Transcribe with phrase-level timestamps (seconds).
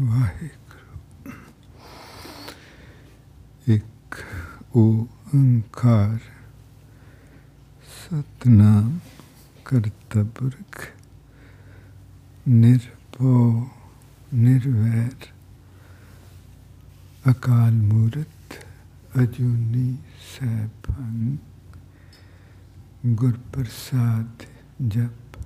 [0.00, 1.32] ਵਾਹਿਗੁਰੂ
[3.66, 4.16] ਇੱਕ
[4.76, 6.18] ਓੰਕਾਰ
[7.88, 8.98] ਸਤਨਾਮ
[9.66, 10.86] ਕਰਤਾ ਪੁਰਖ
[12.46, 13.66] ਨਿਰਭਉ
[14.34, 15.26] ਨਿਰਵੈਰ
[17.30, 18.58] ਅਕਾਲ ਮੂਰਤ
[19.18, 19.96] ਅਜੂਨੀ
[20.30, 21.36] ਸੈਭੰ
[23.14, 24.46] ਗੁਰ ਪ੍ਰਸਾਦ
[24.88, 25.38] ਜਪ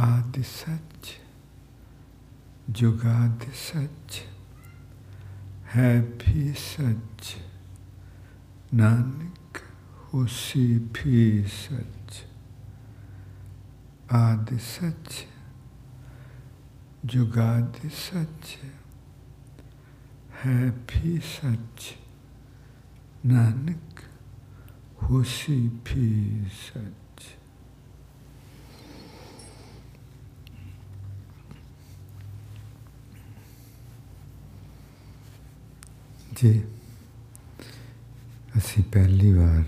[0.00, 0.89] ਆਦਿ ਸੱਚ
[2.70, 4.22] ਜੁਗਾਦ ਸੱਚ,
[5.76, 7.36] ਹੈ ਵੀ ਸੱਚ,
[8.74, 9.58] ਨਾਨਕ
[10.14, 12.22] ਹੋਸੀ ਵੀ ਸੱਚ।
[14.12, 15.26] ਆਦਿ ਸੱਚ,
[17.04, 18.56] ਜੁਗਾਦ ਸੱਚ,
[20.46, 21.94] ਹੈ ਵੀ ਸੱਚ,
[23.26, 24.00] ਨਾਨਕ
[25.02, 26.99] ਹੋਸੀ ਵੀ ਸੱਚ।
[36.30, 36.50] जी।
[38.56, 39.64] असी पहली बार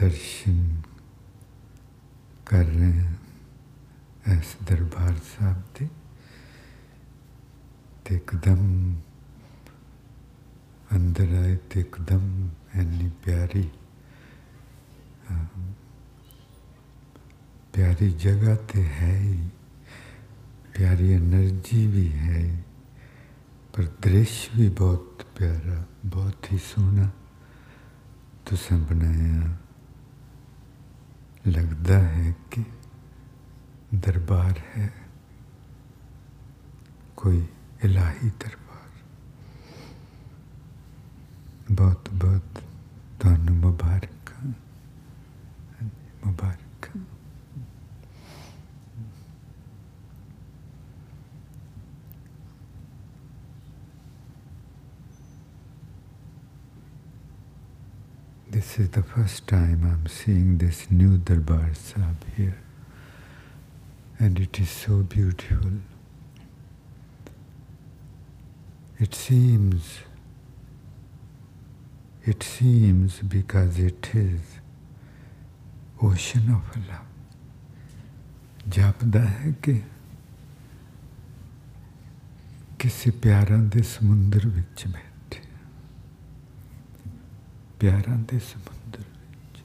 [0.00, 0.58] दर्शन
[2.48, 5.86] कर रहे हैं इस दरबार साहब के
[8.04, 8.62] तो एकदम
[10.96, 12.24] अंदर आए तो एकदम
[12.80, 13.70] इन्नी प्यारी
[17.74, 19.36] प्यारी जगह तो है ही,
[20.76, 22.56] प्यारी एनर्जी भी है ही।
[23.74, 27.08] ਪਰ ਦ੍ਰਿਸ਼ ਵੀ ਬਹੁਤ ਪਿਆਰਾ ਬਹੁਤ ਹੀ ਸੋਹਣਾ
[28.46, 29.56] ਤੁਸੀਂ ਬਣਾਇਆ
[31.46, 32.64] ਲੱਗਦਾ ਹੈ ਕਿ
[33.94, 34.92] ਦਰਬਾਰ ਹੈ
[37.16, 37.46] ਕੋਈ
[37.84, 38.66] ਇਲਾਹੀ ਦਰਬਾਰ
[41.70, 42.57] ਬਹੁਤ ਬਹੁਤ
[58.77, 62.59] This is the first time I'm seeing this new Darbar Sahib here,
[64.19, 65.71] and it is so beautiful.
[68.99, 70.01] It seems,
[72.23, 74.59] it seems because it is
[75.99, 77.09] ocean of love.
[78.69, 79.81] ਜਾਪਦਾ ਹੈ ਕਿ
[82.79, 85.16] ਕਿਸੇ ਪਿਆਰਾਂ ਦੇ ਸਮੁੰਦਰ ਵਿੱਚ ਬੈਠੇ
[87.80, 89.62] ਪਿਆਰਾਂ ਦੇ ਸਮੁੰਦਰ ਵਿੱਚ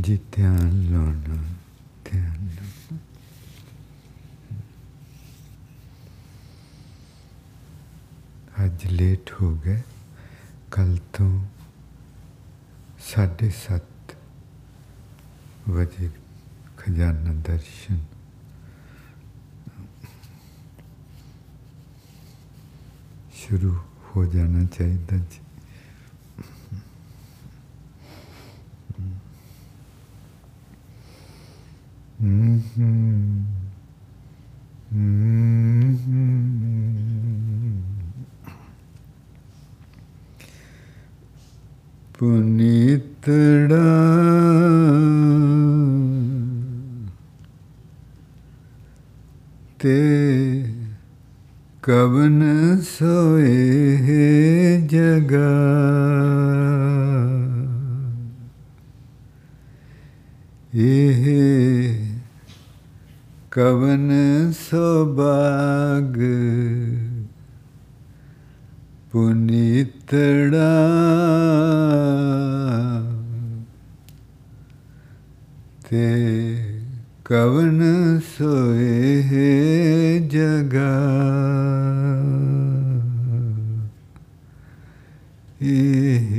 [0.00, 1.42] ਜੀ ਧਿਆਨ ਲਾਉਣਾ
[2.04, 2.98] ਧਿਆਨ ਲਾਉਣਾ
[8.64, 9.82] ਅੱਜ ਲੇਟ ਹੋ ਗਏ
[10.72, 11.30] ਕੱਲ ਤੋਂ
[13.08, 14.14] ਸਾਢੇ ਸੱਤ
[15.68, 16.08] ਵਜੇ
[16.76, 17.98] ਖਜ਼ਾਨਾ ਦਰਸ਼ਨ
[23.34, 23.74] ਸ਼ੁਰੂ
[24.06, 24.24] ਹੋ
[24.78, 25.40] ਜਾਣਾ ਚਾਹੀਦਾ ਜੀ
[42.18, 43.76] ਪੁਨੀਤੜਾ
[49.78, 49.98] ਤੇ
[51.82, 52.57] ਕਵਨ ਸੋਏ
[60.74, 61.24] ਇਹ
[63.50, 64.10] ਕਵਨ
[64.52, 66.18] ਸੁਬਾਗ
[69.12, 70.68] ਪੁਨੀਤੜਾ
[75.90, 76.08] ਤੇ
[77.24, 77.80] ਕਵਨ
[78.38, 80.94] ਸੋਏ ਜਗਾ।
[85.60, 86.38] ਇਹ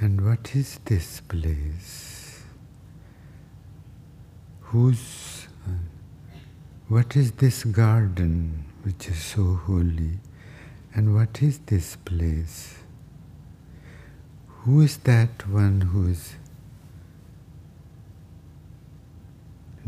[0.00, 2.44] And what is this place?
[4.60, 5.72] Whose, uh,
[6.86, 10.20] what is this garden which is so holy?
[10.94, 12.78] And what is this place?
[14.60, 16.36] Who is that one who is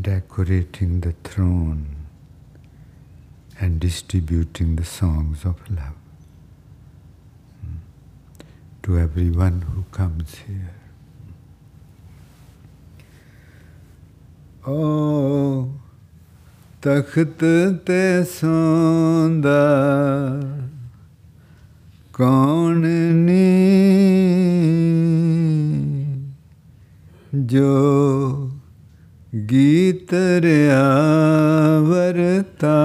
[0.01, 1.95] decorating the throne
[3.61, 6.00] and distributing the songs of love
[8.91, 10.75] to everyone who comes here.
[14.67, 15.69] Oh,
[16.83, 17.45] ਤਖਤ
[17.87, 19.61] ਤੇ ਸੌਂਦਾ
[22.13, 22.87] ਕੌਣ
[23.27, 23.47] ਨੀ
[27.47, 28.51] ਜੋ
[29.51, 30.85] ਗੀਤ ਰਿਆ
[31.89, 32.79] ਵਰਤਾ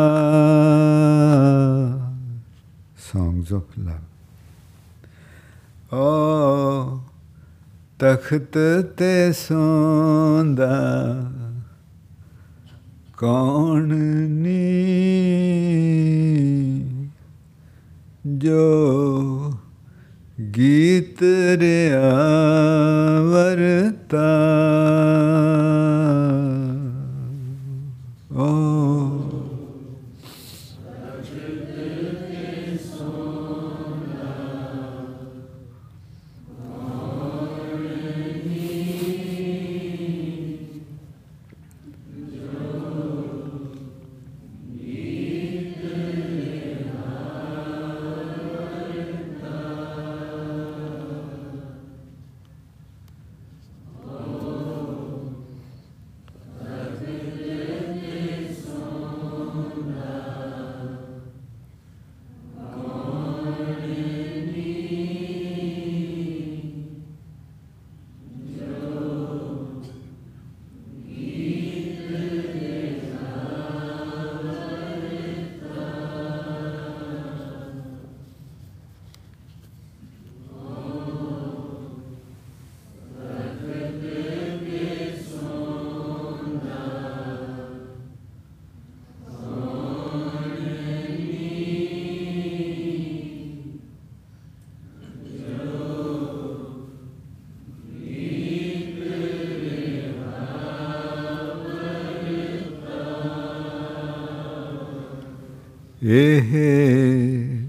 [3.11, 4.04] songs of love
[5.95, 6.99] ਓ
[7.99, 8.57] ਤਖਤ
[8.97, 10.75] ਤੇ ਸੌਂਦਾ
[13.17, 13.93] ਕੌਣ
[14.29, 14.61] ਨੀ
[18.37, 19.53] ਜੋ
[20.57, 21.23] ਗੀਤ
[21.59, 22.11] ਰਿਆ
[23.23, 24.31] ਵਰਤਾ
[106.07, 107.65] 에헤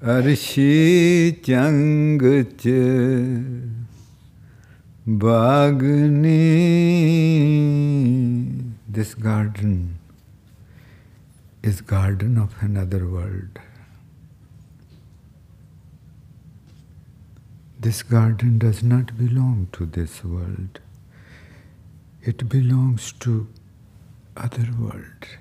[0.00, 2.70] 아르시 짱그째
[5.20, 6.32] 바그니
[8.90, 9.98] This garden
[11.62, 13.60] is garden of another world.
[17.78, 20.80] This garden does not belong to this world.
[22.22, 23.46] It belongs to
[24.34, 25.36] other world.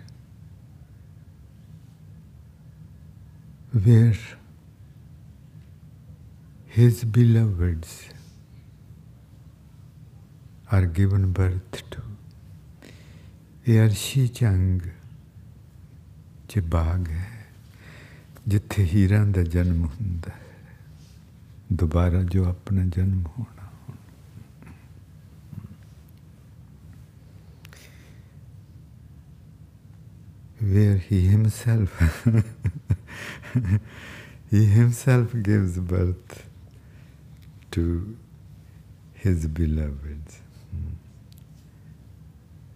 [3.76, 4.16] Where
[6.68, 8.10] his beloveds
[10.72, 12.02] are given birth to.
[13.68, 14.82] ਇਹ ਅਰਸ਼ੀ ਚੰਗ
[16.50, 17.46] ਚ ਬਾਗ ਹੈ
[18.48, 20.44] ਜਿੱਥੇ ਹੀਰਾਂ ਦਾ ਜਨਮ ਹੁੰਦਾ ਹੈ
[21.74, 23.64] ਦੁਬਾਰਾ ਜੋ ਆਪਣਾ ਜਨਮ ਹੋਣਾ
[30.62, 32.85] where he himself
[34.51, 36.45] he himself gives birth
[37.73, 38.17] to
[39.15, 40.41] his beloveds.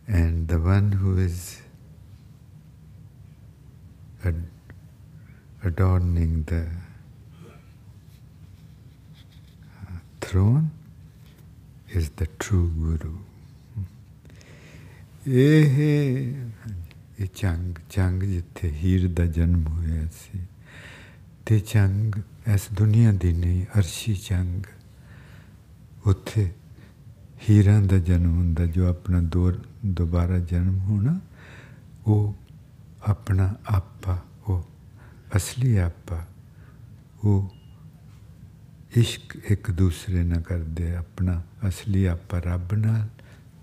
[0.06, 1.62] And the one who is
[4.24, 4.44] ad-
[5.62, 6.66] adorning the
[9.82, 10.70] uh, throne
[11.90, 13.14] is the true Guru.
[15.26, 15.78] ਇਹ
[17.20, 20.40] ਇਹ ਚੰਗ ਚੰਗ ਜਿੱਥੇ ਹੀਰ ਦਾ ਜਨਮ ਹੋਇਆ ਸੀ
[21.49, 22.15] ਤੇ ਚੰਗ
[22.53, 24.63] ਇਸ ਦੁਨੀਆ ਦੀ ਨਹੀਂ, ਅਰਸ਼ੀ ਚੰਗ
[26.05, 26.51] ਉੱਥੇ
[27.49, 29.51] ਹੀਰਾਂ ਦਾ ਜਨਮ ਹੁੰਦਾ, ਜੋ ਆਪਣਾ ਦੋ
[29.85, 31.19] ਦੁਬਾਰਾ ਜਨਮ ਹੋਣਾ,
[32.07, 32.35] ਉਹ
[33.03, 34.69] ਆਪਣਾ ਆਪਾ, ਉਹ
[35.35, 36.27] ਅਸਲੀ ਆਪਾ,
[37.23, 37.55] ਉਹ
[38.97, 43.09] ਇਸ਼ਕ ਇੱਕ ਦੂਸਰੇ ਨਾਲ ਕਰਦੇ ਆਪਣਾ ਅਸਲੀ ਆਪਾ ਰੱਬ ਨਾਲ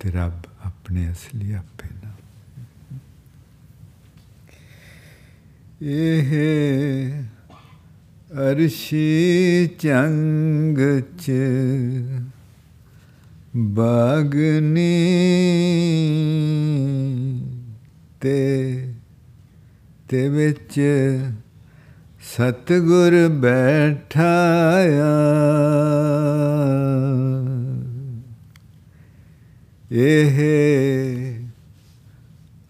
[0.00, 2.14] ਤੇ ਰੱਬ ਆਪਣੇ ਅਸਲੀ ਆਪੇ ਨਾਲ।
[5.82, 7.35] ਇਹ
[8.36, 10.78] ਅਰਸ਼ੀ ਚੰਗ
[11.18, 11.32] ਚ
[13.56, 14.92] ਬਾਗਨੀ
[18.20, 18.88] ਤੇ
[20.08, 20.80] ਤੇ ਵਿੱਚ
[22.22, 25.12] ਸਤਗੁਰ ਬੈਠਾਇਆ
[29.92, 30.38] ਇਹ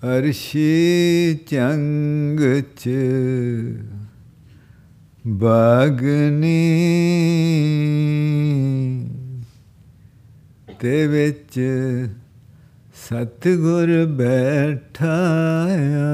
[0.07, 2.41] ਅਰਸ਼ੀ ਚੰਗ
[2.79, 2.89] ਚ
[5.27, 6.51] ਬਾਗਨੀ
[10.81, 11.61] ਤੇ ਵਿੱਚ
[12.95, 16.06] ਸਤਗੁਰ ਬੈਠਾਇਆ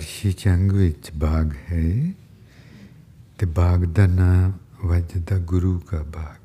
[0.00, 2.10] वर्षीचंगविच बाग है
[3.40, 4.54] तो the का
[4.84, 6.36] Vajda वजदा गुरु का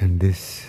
[0.00, 0.66] and this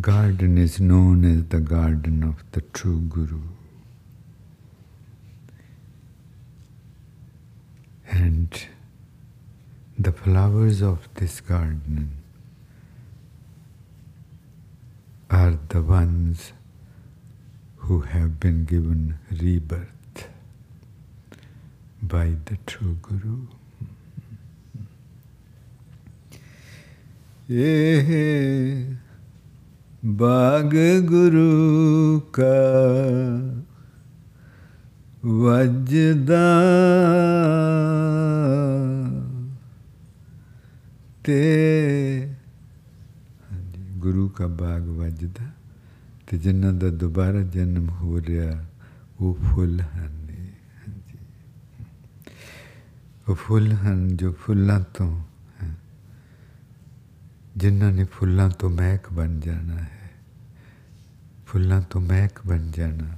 [0.00, 3.40] garden is known as the garden of the true guru.
[8.08, 8.66] And
[9.98, 12.21] the flowers of this garden
[15.72, 16.52] the ones
[17.76, 20.28] who have been given rebirth
[22.02, 23.38] by the true Guru.
[27.50, 28.96] ये
[30.20, 30.76] बाग
[31.08, 32.52] guru ka
[35.24, 36.44] वजदा
[41.24, 41.40] ते
[44.04, 45.51] guru ka बाग वजदा
[46.32, 48.66] ਤੇ ਜਿਨ੍ਹਾਂ ਦਾ ਦੁਬਾਰਾ ਜਨਮ ਹੋ ਰਿਹਾ
[49.20, 50.30] ਉਹ ਫੁੱਲ ਹਨ
[50.88, 51.18] ਹਾਂਜੀ
[53.28, 55.20] ਉਹ ਫੁੱਲ ਹਨ ਜੋ ਫੁੱਲਾਂ ਤੋਂ
[57.56, 60.10] ਜਿਨ੍ਹਾਂ ਨੇ ਫੁੱਲਾਂ ਤੋਂ ਮਹਿਕ ਬਣ ਜਾਣਾ ਹੈ
[61.46, 63.16] ਫੁੱਲਾਂ ਤੋਂ ਮਹਿਕ ਬਣ ਜਾਣਾ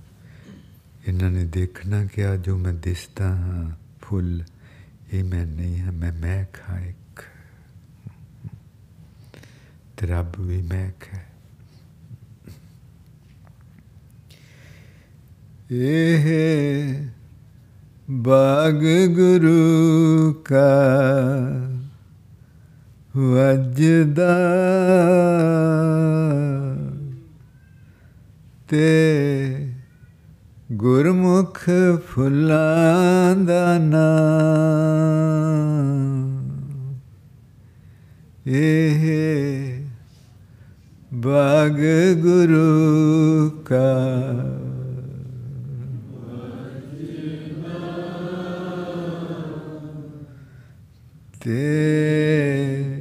[1.09, 4.45] ਇਹਨਾਂ ਨੇ ਦੇਖਣਾ ਕਿ ਆ ਜੋ ਮੈਂ ਦਿਸਦਾ ਹਾਂ ਫੁੱਲ
[5.13, 7.23] ਇਹ ਮੈਂ ਨਹੀਂ ਹਾਂ ਮੈਂ ਮਹਿਕ ਹਾਂ ਇੱਕ
[9.97, 11.34] ਤੇ ਰੱਬ ਵੀ ਮਹਿਕ ਹੈ
[15.75, 16.27] ਇਹ
[18.11, 18.83] ਬਾਗ
[19.15, 20.67] ਗੁਰੂ ਕਾ
[23.17, 24.35] ਵਜਦਾ
[28.69, 28.89] ਤੇ
[30.73, 31.59] ਗੁਰਮੁਖ
[32.09, 34.05] ਫੁੱਲਾਂ ਦਾ ਨਾਮ
[38.47, 39.03] ਇਹ
[41.15, 41.81] ਬਾਗ
[42.19, 43.91] ਗੁਰੂ ਕਾ
[51.45, 53.01] ਤੇ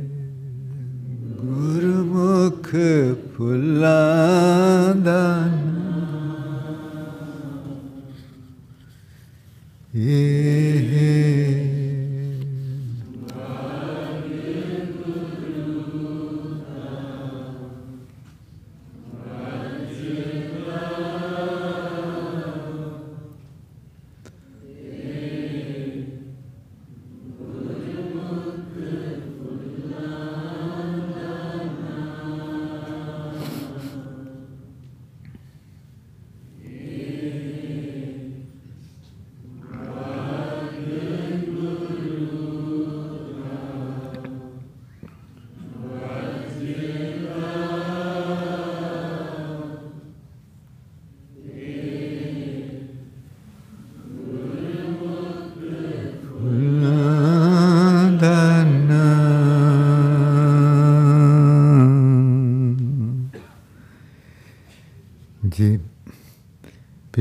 [1.36, 2.70] ਗੁਰਮੁਖ
[3.38, 5.22] ਫੁੱਲਾਂ ਦਾ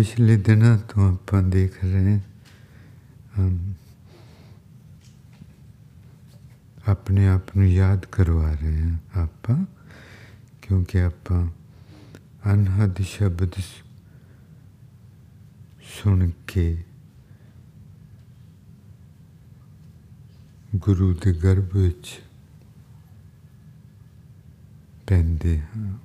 [0.02, 2.18] ਪਿਛਲੇ ਦਿਨਾਂ ਤੋਂ ਆਪਾਂ ਦੇਖ ਰਹੇ
[3.38, 3.50] ਹਾਂ
[6.88, 9.56] ਆਪਣੇ ਆਪ ਨੂੰ ਯਾਦ ਕਰਵਾ ਰਹੇ ਹਾਂ ਆਪਾਂ
[10.62, 11.46] ਕਿਉਂਕਿ ਆਪਾਂ
[12.52, 13.60] ਅਨਹਦ ਸ਼ਬਦ
[15.92, 16.66] ਸੁਣ ਕੇ
[20.76, 22.20] ਗੁਰੂ ਦੇ ਗਰਭ ਵਿੱਚ
[25.06, 25.98] ਪੈਂਦੇ ਹਾਂ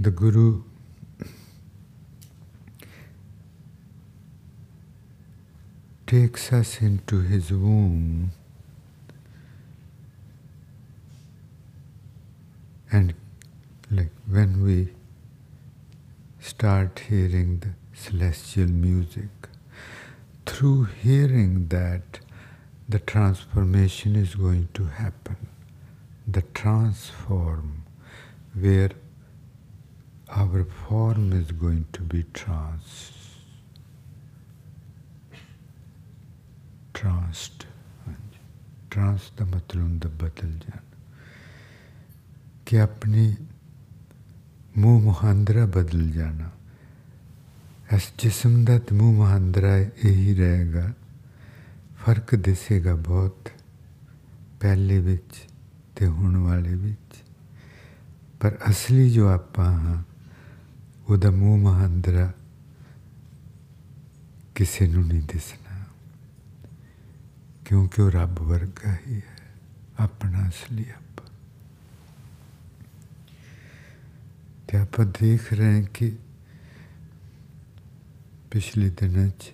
[0.00, 0.67] the Guru
[6.08, 8.30] takes us into his womb
[12.90, 13.12] and
[13.90, 14.88] like when we
[16.40, 19.50] start hearing the celestial music
[20.46, 22.20] through hearing that
[22.88, 25.36] the transformation is going to happen.
[26.26, 27.82] The transform
[28.54, 28.92] where
[30.30, 33.17] our form is going to be trans
[36.98, 37.66] tranced
[38.66, 40.82] trans ਦਾ ਮਤਲਬ ਹੁੰਦਾ ਬਦਲ ਜਾਣਾ।
[42.66, 43.36] ਕਿ ਆਪਣੀ
[44.78, 46.50] ਮੂੰਹ ਮੁਹਾਂਦਰਾ ਬਦਲ ਜਾਣਾ।
[47.94, 50.92] ਇਸ ਜਿਸਮ ਦਾ ਤੇ ਮੂੰਹ ਮੁਹਾਂਦਰਾ ਇਹੀ ਰਹੇਗਾ।
[52.04, 53.48] ਫ਼ਰਕ ਦਿਸੇਗਾ ਬਹੁਤ
[54.60, 55.48] ਪਹਿਲੇ ਵਿੱਚ
[55.96, 57.22] ਤੇ ਹੁਣ ਵਾਲੇ ਵਿੱਚ।
[58.40, 60.02] ਪਰ ਅਸਲੀ ਜੋ ਆਪਾਂ ਹਾਂ,
[61.08, 62.32] ਉਹਦਾ ਮੂੰਹ ਮਹਾਂਦਰਾ
[64.54, 65.67] ਕਿਸੇ ਨੂੰ ਨਹੀਂ ਦਿਸਣਾ।
[67.68, 69.50] ਕਿਉਂਕਿ ਉਹ ਰੱਬ ਵਰਗਾ ਹੀ ਹੈ,
[70.00, 71.22] ਆਪਣਾ ਅਸਲੀ ਆਪ।
[74.68, 76.16] ਤੇ ਆਪਾਂ ਦੇਖ ਰਹੇ ਹਾਂ ਕਿ
[78.50, 79.52] ਪਿਛਲੇ ਦਿਨਾਂ 'ਚ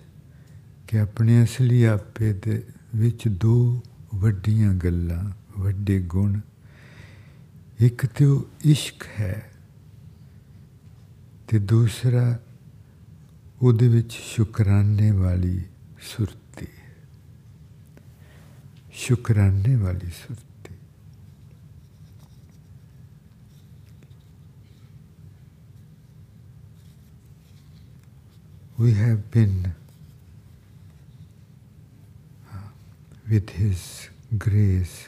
[0.87, 2.63] ਕਿ ਆਪਣੇ ਅਸਲੀ ਆਪੇ ਦੇ
[2.95, 3.83] ਵਿੱਚ ਦੋ
[4.15, 6.39] ਵੱਡੀਆਂ ਗੱਲਾਂ, ਵੱਡੇ ਗੁਣ।
[7.79, 9.51] ਇੱਕ ਤੇ ਉਹ ਇਸ਼ਕ ਹੈ
[11.47, 12.39] ਤੇ ਦੂਸਰਾ
[13.61, 15.65] ਉਹਦੇ ਵਿੱਚ ਸ਼ੁਕਰਾਨੇ ਵਾਲੀ
[16.01, 16.44] ਸੁਰਤੀ
[19.03, 20.55] शुक्राने वाली Surti
[28.77, 29.73] we have been
[32.51, 32.57] uh,
[33.29, 35.07] with His grace.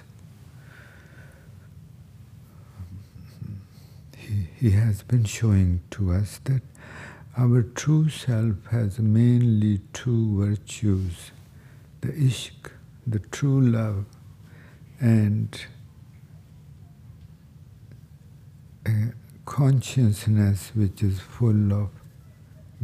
[2.77, 3.61] Um,
[4.15, 6.61] he, he has been showing to us that
[7.37, 11.31] our true self has mainly two virtues
[12.01, 12.71] the ishq
[13.07, 14.05] the true love,
[14.99, 15.59] and
[18.85, 19.13] a
[19.45, 21.89] consciousness which is full of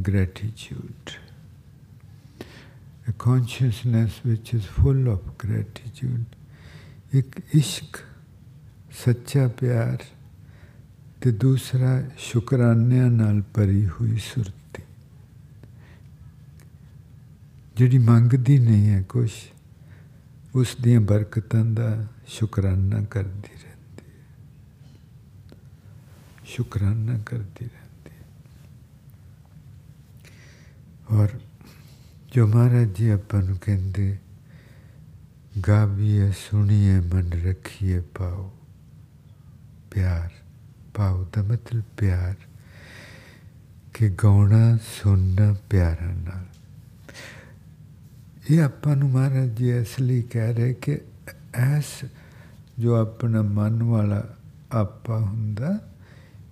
[0.01, 1.17] gratitude.
[3.07, 6.25] A consciousness which is full of gratitude.
[7.13, 7.97] ਇੱਕ ਇਸ਼ਕ
[9.05, 10.03] ਸੱਚਾ ਪਿਆਰ
[11.21, 14.81] ਤੇ ਦੂਸਰਾ ਸ਼ੁਕਰਾਨਿਆਂ ਨਾਲ ਭਰੀ ਹੋਈ ਸੁਰਤੀ
[17.75, 19.31] ਜਿਹੜੀ ਮੰਗਦੀ ਨਹੀਂ ਹੈ ਕੁਛ
[20.55, 24.25] ਉਸ ਦੀਆਂ ਬਰਕਤਾਂ ਦਾ ਸ਼ੁਕਰਾਨਾ ਕਰਦੀ ਰਹਿੰਦੀ ਹੈ।
[26.45, 28.25] ਸ਼ੁਕਰਾਨਾ ਕਰਦੀ ਰਹਿੰਦੀ ਹੈ।
[31.17, 31.29] ਔਰ
[32.33, 34.17] ਜੋ ਮਹਾਰਾਜ ਜੀ ਆਪਾਂ ਨੂੰ ਕਹਿੰਦੇ,
[35.67, 38.57] ਗਾਵੀਏ, ਸੁਣੀਏ, ਮਨ ਰੱਖੀਏ ਪਾਓ
[39.91, 40.29] ਪਿਆਰ।
[40.93, 42.35] ਪਾਓ ਦਾ ਮਤਲਬ ਪਿਆਰ,
[43.93, 46.52] ਕਿ ਗਾਉਣਾ, ਸੁਣਨਾ, ਪਿਆਰਾਂ ਨਾਲ।
[48.51, 51.01] ਇਹ ਆਪਾਂ ਨੂੰ ਮਹਾਰਾਜ ਜੀ ਇਸ ਲਈ ਕਹਿ ਰਹੇ ਕਿ
[51.53, 52.05] ਐਸ
[52.79, 54.23] ਜੋ ਆਪਣਾ ਮਨ ਵਾਲਾ
[54.71, 55.79] ਆਪਾ ਹੁੰਦਾ,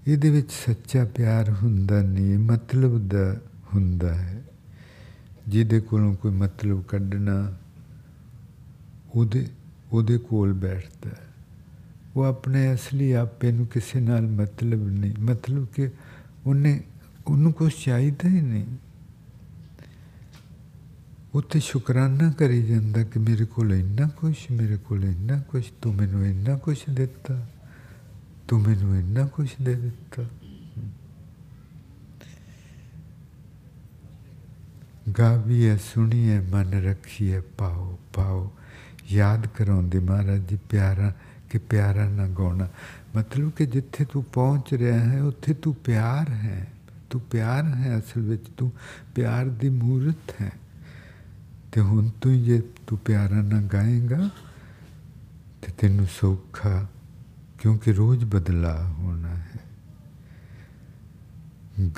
[0.08, 3.36] ਇਹਦੇ ਵਿੱਚ ਸੱਚਾ ਪਿਆਰ ਹੁੰਦਾ ਨਹੀਂ, ਮਤਲਬ ਦਾ
[3.76, 4.42] ਹੁੰਦਾ ਹੈ।
[5.48, 7.58] ਜਿਹਦੇ ਕੋਲੋਂ ਕੋਈ ਮਤਲਬ ਕੱਢਣਾ,
[9.16, 9.48] ਉਹਦੇ
[9.92, 11.28] ਉਹਦੇ ਕੋਲ ਬੈਠਦਾ ਹੈ।
[12.16, 15.90] ਉਹ ਆਪਣੇ ਅਸਲੀ ਆਪੇ ਨੂੰ ਕਿਸੇ ਨਾਲ ਮਤਲਬ ਨਹੀਂ, ਮਤਲਬ ਕਿ
[16.46, 16.84] ਉਹਨੇ,
[17.28, 18.66] ਉਹਨੂੰ ਕੁਝ ਚਾਹੀਦਾ ਹੀ ਨਹੀਂ।
[21.36, 26.26] ਉੱਥੇ ਸ਼ੁਕਰਾਨਾ ਕਰੀ ਜਾਂਦਾ ਕਿ ਮੇਰੇ ਕੋਲ ਇੰਨਾ ਕੁਝ ਮੇਰੇ ਕੋਲ ਇੰਨਾ ਕੁਝ ਤੂੰ ਮੈਨੂੰ
[26.26, 27.48] ਇੰਨਾ ਕੁਝ ਦਿੱਤਾ,
[28.48, 30.24] ਤੂੰ ਮੈਨੂੰ ਇੰਨਾ ਕੁਝ ਦੇ ਦਿੱਤਾ।
[35.20, 38.52] ਗਾਵੀਏ ਸੁਣੀਏ, ਮਨ ਰੱਖੀਏ, ਪਾਓ ਪਾਓ।
[39.10, 41.13] ਯਾਦ ਕਰਾਉਂਦੇ ਮਹਾਰਾਜ ਜੀ, ਪਿਆਰਾ,
[41.50, 42.70] ਕਿ ਪਿਆਰਾ ਨਾ ਗਾਉਣਾ।
[43.15, 46.67] ਮਤਲਬ ਕਿ ਜਿੱਥੇ ਤੂੰ ਪਹੁੰਚ ਰਿਹਾ ਹੈ, ਉੱਥੇ ਤੂੰ ਪਿਆਰ ਹੈ।
[47.10, 48.72] ਤੂੰ ਪਿਆਰ ਹੈ ਅਸਲ ਵਿੱਚ, ਤੂੰ
[49.15, 50.52] ਪਿਆਰ ਦੀ ਮੂਰਤ ਹੈ।
[51.72, 54.30] ਤੇ ਹੁਣ ਤੂੰ ਜੇ ਤੂੰ ਪਿਆਰਾ ਨਾ ਗਾਏਗਾ
[55.62, 56.88] ਤੇ ਤੈਨੂੰ ਸੌਖਾ
[57.60, 59.60] ਕਿਉਂਕਿ ਰੋਜ਼ ਬਦਲਾ ਹੋਣਾ ਹੈ।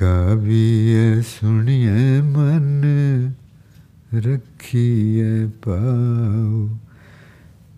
[0.02, 2.84] ਗਾਵੀਏ, ਸੁਣੀਏ, ਮਨ
[4.16, 6.78] ਰੱਖੀਏ ਪਾਉ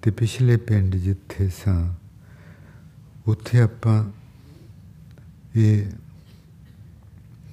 [0.01, 1.93] ਤੇ ਪਿਛਲੇ ਪਿੰਡ ਜਿੱਥੇ ਸਾਂ,
[3.27, 4.03] ਉੱਥੇ ਆਪਾਂ
[5.55, 5.85] ਇਹ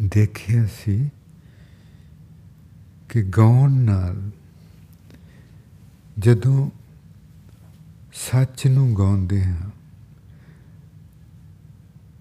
[0.03, 1.11] ਦੇਖਿਆ ਸੀ
[3.13, 4.31] ਕਿ ਗਾਉਣ ਨਾਲ
[6.19, 6.71] ਜਦੋਂ
[8.13, 9.71] ਸੱਚ ਨੂੰ ਗਾਉਂਦੇ ਹਾਂ,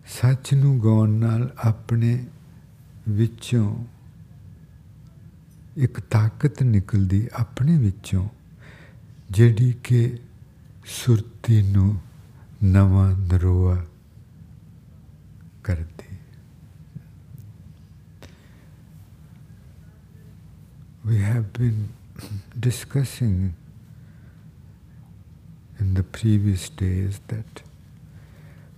[0.05, 2.25] ਸੱਚ ਨੂੰ ਗਾਉਣ ਨਾਲ ਆਪਣੇ
[3.09, 3.85] ਵਿੱਚੋਂ
[5.77, 8.29] ਇੱਕ ਤਾਕਤ ਨਿਕਲਦੀ ਆਪਣੇ ਵਿੱਚੋਂ,
[9.31, 10.17] ਜਿਹੜੀ ਕਿ
[10.85, 11.99] ਸੁਰਤੀ ਨੂੰ
[12.63, 13.85] ਨਵਾਂ ਨਰੋਆ
[15.63, 16.00] ਕਰਦੀ
[21.03, 21.89] we have been
[22.59, 23.55] discussing
[25.79, 27.63] in the previous days that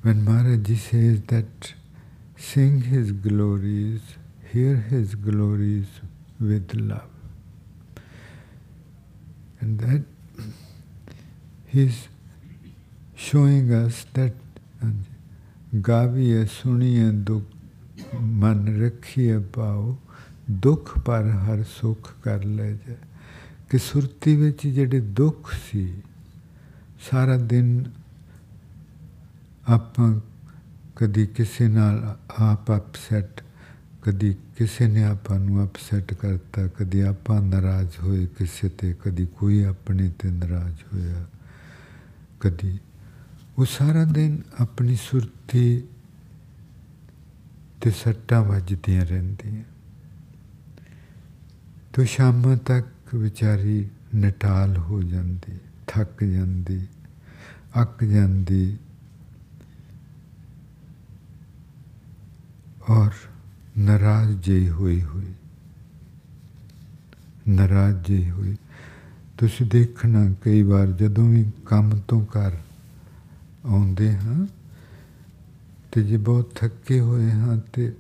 [0.04, 1.74] when Maharaji says that
[2.38, 4.02] sing his glories,
[4.52, 5.88] hear his glories
[6.40, 7.10] with love.
[9.60, 10.04] And that
[11.66, 12.08] he's
[13.16, 14.34] showing us that
[15.76, 17.44] gaviya suniya duk
[18.14, 19.98] man rakhiya pao
[20.52, 22.96] ਦੁੱਖ ਪਰ ਹਰ ਸੁੱਖ ਕਰ ਲੈ ਜਾ
[23.70, 25.94] ਕਿ ਸੁਰਤੀ ਵਿੱਚ ਜਿਹੜੇ ਦੁੱਖ ਸੀ,
[27.12, 27.92] ਸਾਰਾ ਦਿਨ
[29.68, 30.20] ਆਪਾਂ
[30.96, 33.44] ਕਦੀ ਕਿਸੇ ਨਾਲ ਆਪ ਅਪਸੈਟ
[34.02, 39.64] ਕਦੀ ਕਿਸੇ ਨੇ ਆਪਾਂ ਨੂੰ ਅਪਸੈਟ ਕਰਤਾ, ਕਦੀ ਆਪਾਂ ਨਾਰਾਜ਼ ਹੋਏ ਕਿਸੇ ਤੇ, ਕਦੀ ਕੋਈ
[39.64, 41.26] ਆਪਣੇ ਤੇ ਨਾਰਾਜ਼ ਹੋਇਆ।
[42.40, 42.80] ਕਦੀ
[43.58, 45.84] ਉਹ ਸਾਰਾ ਦਿਨ ਆਪਣੀ ਸੁਰਤੀ
[47.82, 49.64] ਤੇ ਸੱਟਾਂ ਵੱਜਦੀਆਂ ਰਹਿੰਦੀਆਂ।
[51.94, 56.88] ਤੋ ਸ਼ਾਮਾਂ ਤੱਕ ਵਿਚਾਰੀ ਨਟਾਲ ਹੋ ਜਾਂਦੀ, ਥੱਕ ਜਾਂਦੀ,
[57.82, 58.78] ਅੱਕ ਜਾਂਦੀ।
[62.90, 63.12] ਔਰ
[63.78, 65.34] ਨਾਰਾਜ਼ ਜਿਹੀ ਹੋਈ ਹੋਈ,
[67.48, 68.56] ਨਾਰਾਜ਼ ਜਿਹੀ ਹੋਈ।
[69.38, 72.58] ਤੁਸੀਂ ਦੇਖਣਾ, ਕਈ ਵਾਰ ਜਦੋਂ ਵੀ ਕੰਮ ਤੋਂ ਘਰ
[73.66, 74.46] ਆਉਂਦੇ ਹਾਂ,
[75.92, 77.94] ਤੇ ਜੇ ਬਹੁਤ ਥੱਕੇ ਹੋਏ ਹਾਂ ਤੇ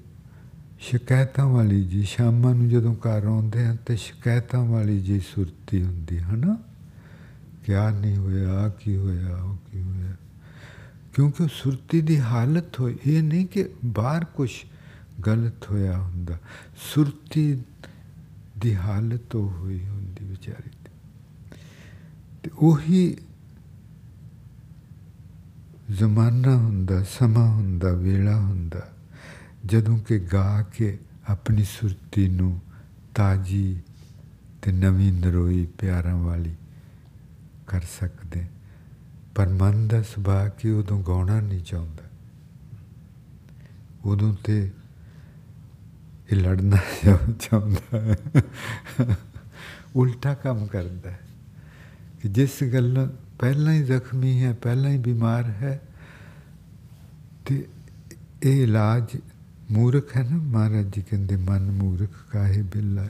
[0.89, 6.19] ਸ਼ਿਕਾਇਤਾਂ ਵਾਲੀ ਜੀ, ਸ਼ਾਮਾਂ ਨੂੰ ਜਦੋਂ ਘਰ ਆਉਂਦੇ ਹਾਂ ਤੇ ਸ਼ਿਕਾਇਤਾਂ ਵਾਲੀ ਜੀ ਸੁਰਤੀ ਹੁੰਦੀ
[6.19, 6.57] ਹੈ ਨਾ
[7.65, 10.15] ਕਿਆ ਨਹੀਂ ਹੋਇਆ ਕੀ ਹੋਇਆ, ਉਹ ਕੀ ਹੋਇਆ?
[11.13, 14.49] ਕਿਉਂਕਿ ਸੁਰਤੀ ਦੀ ਹਾਲਤ ਹੋਈ, ਇਹ ਨਹੀਂ ਕਿ ਬਾਹਰ ਕੁਝ
[15.27, 16.37] ਗਲਤ ਹੋਇਆ ਹੁੰਦਾ।
[16.93, 17.61] ਸੁਰਤੀ
[18.57, 20.69] ਦੀ ਹਾਲਤ ਉਹ ਹੋਈ ਹੁੰਦੀ ਵਿਚਾਰੀ
[22.43, 23.17] ਤੇ ਉਹੀ
[25.91, 28.92] ਜ਼ਮਾਨਾ ਹੁੰਦਾ, ਸਮਾਂ ਹੁੰਦਾ, ਵੇਲਾ ਹੁੰਦਾ।
[29.65, 32.61] ਜਦੋਂ ਕਿ ਗਾ ਕੇ ਆਪਣੀ ਸੁਰਤੀ ਨੂੰ
[33.15, 33.81] ਤਾਜੀ
[34.61, 36.55] ਤੇ ਨਵੀਂ ਨਰੋਈ ਪਿਆਰਾਂ ਵਾਲੀ
[37.67, 38.45] ਕਰ ਸਕਦੇ।
[39.35, 42.03] ਪਰ ਮਨ ਦਾ ਸੁਭਾਅ ਕਿ ਉਦੋਂ ਗਾਉਣਾ ਨਹੀਂ ਚਾਹੁੰਦਾ।
[44.05, 44.71] ਉਦੋਂ ਤੇ
[46.31, 46.77] ਇਹ ਲੜਨਾ
[47.31, 48.15] ਚਾਹੁੰਦਾ
[49.95, 51.11] ਉਲਟਾ ਕੰਮ ਕਰਦਾ
[52.21, 55.81] ਕਿ ਜਿਸ ਗੱਲ ਪਹਿਲਾਂ ਹੀ ਜ਼ਖਮੀ ਹੈ, ਪਹਿਲਾਂ ਹੀ ਬਿਮਾਰ ਹੈ,
[57.45, 57.67] ਤੇ
[58.43, 59.17] ਇਹ ਇਲਾਜ
[59.73, 63.07] ਮੂਰਖ ਹੈ ਨਾ ਮਹਾਰਾਜ ਜੀ ਕਹਿੰਦੇ, ਮਨ ਮੂਰਖ ਕਾਹੇ ਬਿੱਲਾ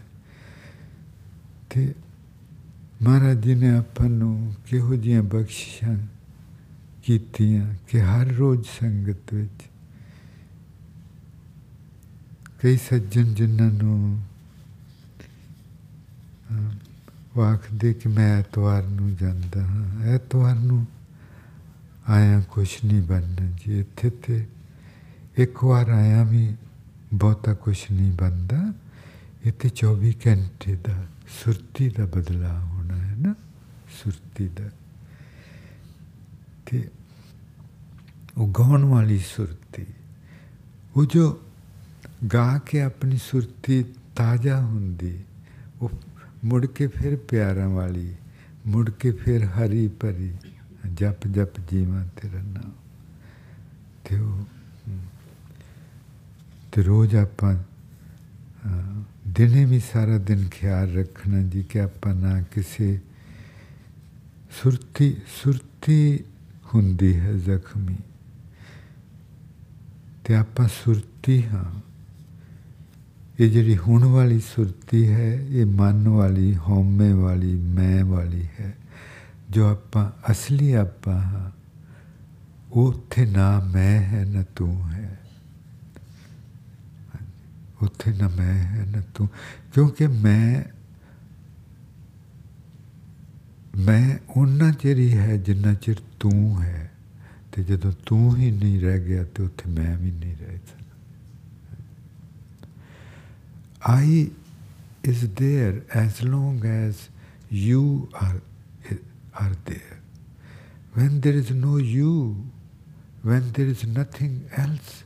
[1.69, 1.95] ਤੇ
[3.01, 5.97] ਮਹਾਰਾਜ ਜੀ ਨੇ ਆਪਾਂ ਨੂੰ ਕਿਹੋ ਜੀਆਂ ਬਖਸ਼ਿਸ਼ਾਂ
[7.03, 9.63] ਕੀਤੀਆਂ ਕਿ ਹਰ ਰੋਜ਼ ਸੰਗਤ ਵਿੱਚ
[12.61, 14.21] ਕਈ ਸੱਜਣ ਜਿਨ੍ਹਾਂ ਨੂੰ
[17.35, 20.87] ਉਹ ਆਖਦੇ ਕਿ ਮੈਂ ਐਤਵਾਰ ਨੂੰ ਜਾਂਦਾ ਹਾਂ। ਐਤਵਾਰ ਨੂੰ
[22.09, 24.45] ਆਇਆ ਕੁਛ ਨਹੀਂ ਬਣਨਾ ਜੀ। ਇੱਥੇ ਤੇ
[25.37, 26.55] ਇੱਕ ਵਾਰ ਆਇਆ ਵੀ
[27.13, 28.73] ਬਹੁਤਾ ਕੁਛ ਨਹੀਂ ਬਣਦਾ,
[29.43, 33.33] ਇੱਥੇ 24 ਘੰਟੇ ਦਾ ਸੁਰਤੀ ਦਾ ਬਦਲਾ ਹੋਣਾ ਹੈ ਨਾ,
[34.03, 34.69] ਸੁਰਤੀ ਦਾ।
[36.65, 36.89] ਤੇ
[38.37, 39.85] ਉਹ ਗਾਉਣ ਵਾਲੀ ਸੁਰਤੀ,
[40.95, 41.41] ਉਹ ਜੋ
[42.33, 43.83] ਗਾ ਕੇ ਆਪਣੀ ਸੁਰਤੀ
[44.15, 45.19] ਤਾਜ਼ਾ ਹੁੰਦੀ,
[45.81, 45.91] ਉਹ
[46.45, 48.15] ਮੁੜ ਕੇ ਫਿਰ ਪਿਆਰਾਂ ਵਾਲੀ,
[48.67, 50.33] ਮੁੜ ਕੇ ਫਿਰ ਹਰੀ ਭਰੀ,
[50.93, 52.71] ਜਪ ਜਪ ਜੀਵਾਂ ਤੇਰਾ ਨਾਮ
[54.03, 54.45] ਤੇ ਉਹ
[56.73, 57.55] ਤੇ ਰੋਜ਼ ਆਪਾਂ
[59.27, 62.99] ਦਿਨੇ ਵੀ ਸਾਰਾ ਦਿਨ ਖਿਆਲ ਰੱਖਣਾ ਜੀ ਕਿ ਆਪਾਂ ਨਾ ਕਿਸੇ
[64.63, 66.19] ਸੁਰਤੀ ਸੁਰਤੀ
[66.75, 67.95] ਹੁੰਦੀ ਹੈ ਜ਼ਖਮੀ।
[70.25, 71.81] ਤੇ ਆਪਾਂ ਸੁਰਤੀ ਹਾਂ।
[73.39, 78.77] ਇਹ ਜਿਹੜੀ ਹੁਣ ਵਾਲੀ ਸੁਰਤੀ ਹੈ, ਇਹ ਮਨ ਵਾਲੀ, ਹਉਮੈ ਵਾਲੀ, ਮੈਂ ਵਾਲੀ ਹੈ।
[79.49, 81.51] ਜੋ ਆਪਾਂ, ਅਸਲੀ ਆਪਾਂ ਹਾਂ
[82.71, 85.19] ਉੱਥੇ ਨਾ ਮੈਂ ਹੈ, ਨਾ ਤੂੰ ਹੈ।
[87.83, 89.27] ਉੱਥੇ ਨਾ ਮੈਂ ਹੈ ਨਾ ਤੂੰ
[89.73, 90.63] ਕਿਉਂਕਿ ਮੈਂ
[93.77, 96.89] ਮੈਂ ਉਹਨਾਂ ਚਿਰ ਹੀ ਹੈ ਜਿੰਨਾ ਚਿਰ ਤੂੰ ਹੈ
[97.51, 100.81] ਤੇ ਜਦੋਂ ਤੂੰ ਹੀ ਨਹੀਂ ਰਹਿ ਗਿਆ ਤੇ ਉੱਥੇ ਮੈਂ ਵੀ ਨਹੀਂ ਰਹਿ ਸਕਦਾ
[103.85, 104.31] I
[105.03, 107.09] is there as long as
[107.51, 108.41] you are,
[109.35, 109.97] are there.
[110.93, 112.45] When there is no you,
[113.23, 115.03] when there is nothing else,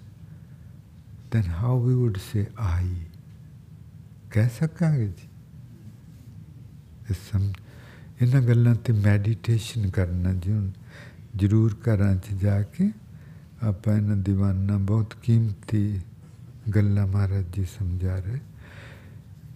[1.36, 2.46] then how we would say
[2.84, 2.88] I?
[4.32, 5.28] ਕਹਿ ਸਕਾਂਗੇ ਜੀ।
[7.10, 7.52] ਇਸ ਸਮ,
[8.22, 10.72] ਇਹਨਾਂ ਗੱਲਾਂ ਤੇ ਮੈਡੀਟੇਸ਼ਨ ਕਰਨਾ ਜੀ ਹੁਣ,
[11.36, 12.92] ਜ਼ਰੂਰ ਘਰਾਂ 'ਚ ਜਾ ਕੇ
[13.64, 16.02] ਆਪਾਂ ਇਹਨਾਂ ਦੀਵਾਨਾ ਬਹੁਤ ਕੀਮਤੀ
[16.76, 18.40] ਗੱਲਾਂ ਮਹਾਰਾਜ ਜੀ ਸਮਝਾ ਰਹੇ।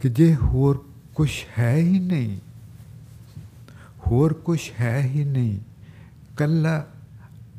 [0.01, 2.39] ਕਿ ਜੇ ਹੋਰ ਕੁਝ ਹੈ ਹੀ ਨਹੀਂ,
[4.07, 5.59] ਹੋਰ ਕੁਝ ਹੈ ਹੀ ਨਹੀਂ,
[6.37, 6.87] ਕੱਲਾ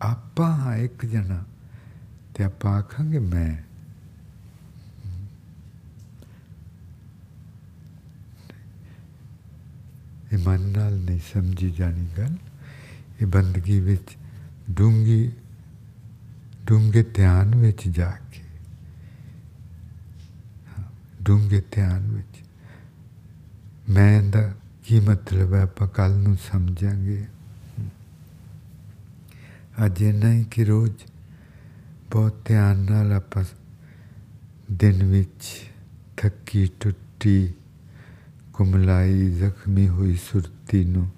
[0.02, 1.44] ਆਪਾਂ ਹਾਂ ਇੱਕ ਜਣਾ,
[2.34, 3.71] ਤੇ ਆਪਾਂ ਆਖਾਂਗੇ ਮੈਂ।
[10.32, 12.36] ਇਹ ਮਨ ਨਾਲ ਨਹੀਂ ਸਮਝੀ ਜਾਣੀ ਗੱਲ।
[13.22, 14.16] ਇਹ ਬੰਦਗੀ ਵਿੱਚ
[14.70, 15.32] ਡੂੰਗੀ,
[16.66, 18.42] ਡੂੰਗੇ ਧਿਆਨ ਵਿੱਚ ਜਾ ਕੇ।
[21.22, 22.44] ਡੂੰਗੇ ਧਿਆਨ ਵਿੱਚ।
[23.90, 25.62] ਮੈਂ ਦਾ ਕੀ ਮਤਲਬ ਹੈ?
[25.62, 27.26] ਆਪਾਂ ਕੱਲ ਨੂੰ ਸਮਝਾਂਗੇ।
[29.86, 30.96] ਅੱਜ ਨਹੀਂ ਕਿ ਰੋਜ਼
[32.10, 33.44] ਬਹੁਤ ਧਿਆਨ ਨਾਲ ਆਪਾਂ
[34.72, 35.70] ਦਿਨ ਵਿੱਚ
[36.16, 37.54] ਥੱਕੀ, ਟੁੱਟੀ
[38.52, 41.10] ਕੁਮਲਾਈ ਜ਼ਖਮੀ ਹੋਈ ਸੁਰਤੀ ਨੂੰ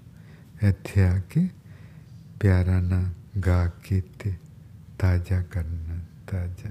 [0.63, 1.49] ਇੱਥੇ ਆ ਕੇ
[2.41, 3.03] ਪਿਆਰਾ ਨਾ
[3.47, 4.35] ਗਾ ਕੇ ਤੇ
[4.99, 5.99] ਤਾਜ਼ਾ ਕਰਨਾ,
[6.31, 6.71] ਤਾਜ਼ਾ।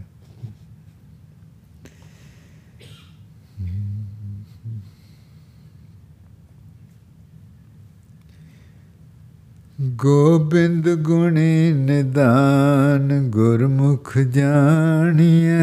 [9.81, 15.53] ਗੋਬਿੰਦ ਗੁਣੀ ਨਿਦਾਨ ਗੁਰਮੁਖ ਜਾਣੀਐ।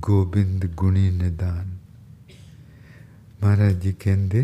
[0.00, 1.76] ਗੋਬਿੰਦ ਗੁਣੀ ਨਿਦਾਨ
[3.42, 4.42] ਮਹਾਰਾਜ ਜੀ ਕਹਿੰਦੇ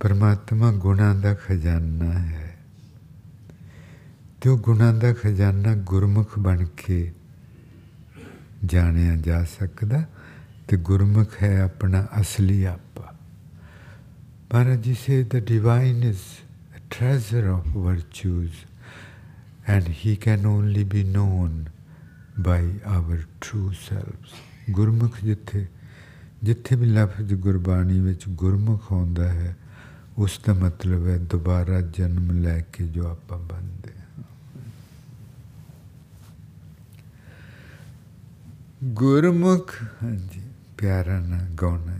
[0.00, 2.54] ਪਰਮਾਤਮਾ ਗੁਣਾਂ ਦਾ ਖਜ਼ਾਨਾ ਹੈ
[4.40, 7.12] ਤੇ ਉਹ ਗੁਣਾਂ ਦਾ ਖਜ਼ਾਨਾ ਗੁਰਮੁਖ ਬਣ ਕੇ
[8.64, 10.04] ਜਾਣਿਆ ਜਾ ਸਕਦਾ
[10.68, 13.14] ਤੇ ਗੁਰਮੁਖ ਹੈ ਆਪਣਾ ਅਸਲੀ ਆਪਾ
[14.52, 16.26] Maharaj ji says the divine is
[16.76, 18.64] a treasure of virtues
[19.68, 21.64] and he can only be known
[22.38, 24.32] by our true selves.
[24.70, 25.66] ਗੁਰਮੁਖ ਜਿੱਥੇ
[26.42, 29.56] ਜਿੱਥੇ ਵੀ ਲਫ਼ਜ਼ ਗੁਰਬਾਣੀ ਵਿੱਚ ਗੁਰਮੁਖ ਆਉਂਦਾ ਹੈ,
[30.18, 34.24] ਉਸ ਦਾ ਮਤਲਬ ਹੈ ਦੁਬਾਰਾ ਜਨਮ ਲੈ ਕੇ ਜੋ ਆਪਾਂ ਬਣਦੇ ਹਾਂ।
[38.84, 40.42] ਗੁਰਮੁਖ, ਹਾਂਜੀ,
[40.78, 41.98] ਪਿਆਰਾ ਨਾ ਗਾਉਣਾ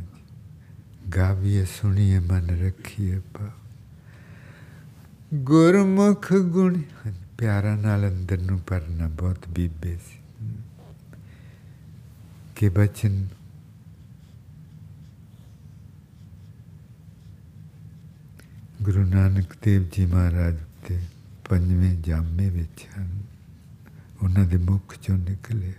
[1.16, 3.50] ਗਾਵੀਏ, ਸੁਣੀਏ, ਮਨ ਰੱਖੀਏ ਪਾ
[5.34, 6.82] ਗੁਰਮੁਖ ਗੁਣ
[7.38, 10.15] ਪਿਆਰਾ ਨਾਲ ਅੰਦਰ ਨੂੰ ਪਰਨਾ ਬਹੁਤ ਬੀਬੇ ਸੀ।
[12.56, 13.28] ਕਿ ਬਚਨ।
[18.82, 20.56] ਗੁਰੂ ਨਾਨਕ ਦੇਵ ਜੀ ਮਹਾਰਾਜ
[20.88, 21.00] ਦੇ
[21.48, 23.22] ਪੰਜਵੇਂ ਜਾਮੇ ਵਿੱਚ ਹਨ।
[24.22, 25.72] ਉਹਨਾਂ ਦੇ ਮੁਖ ਚੋਂ ਨਿਕਲੇ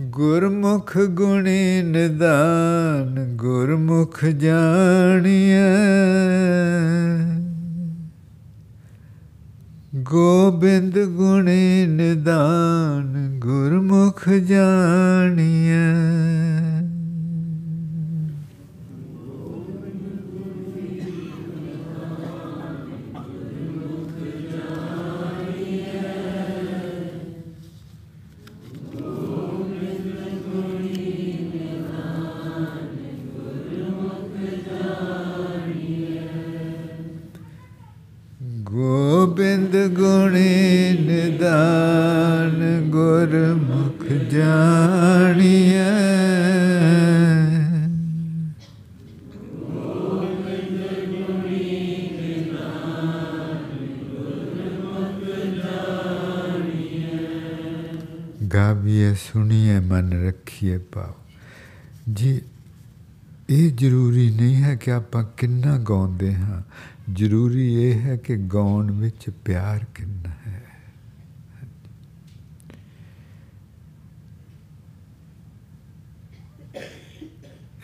[0.00, 5.64] ਗੁਰਮੁਖ ਗੁਣੀ ਨਿਦਾਨ, ਗੁਰਮੁਖ ਜਾਣੀਐ।
[10.14, 15.82] ਗੋਬਿੰਦ ਗੁਣੀ ਨਿਦਾਨ ਗੁਰਮੁਖ ਜਾਣੀਐ।
[64.84, 66.60] ਕਿ ਆਪਾਂ ਕਿੰਨਾ ਗਾਉਂਦੇ ਹਾਂ
[67.12, 70.62] ਜ਼ਰੂਰੀ ਇਹ ਹੈ ਕਿ ਗਾਉਣ ਵਿੱਚ ਪਿਆਰ ਕਿੰਨਾ ਹੈ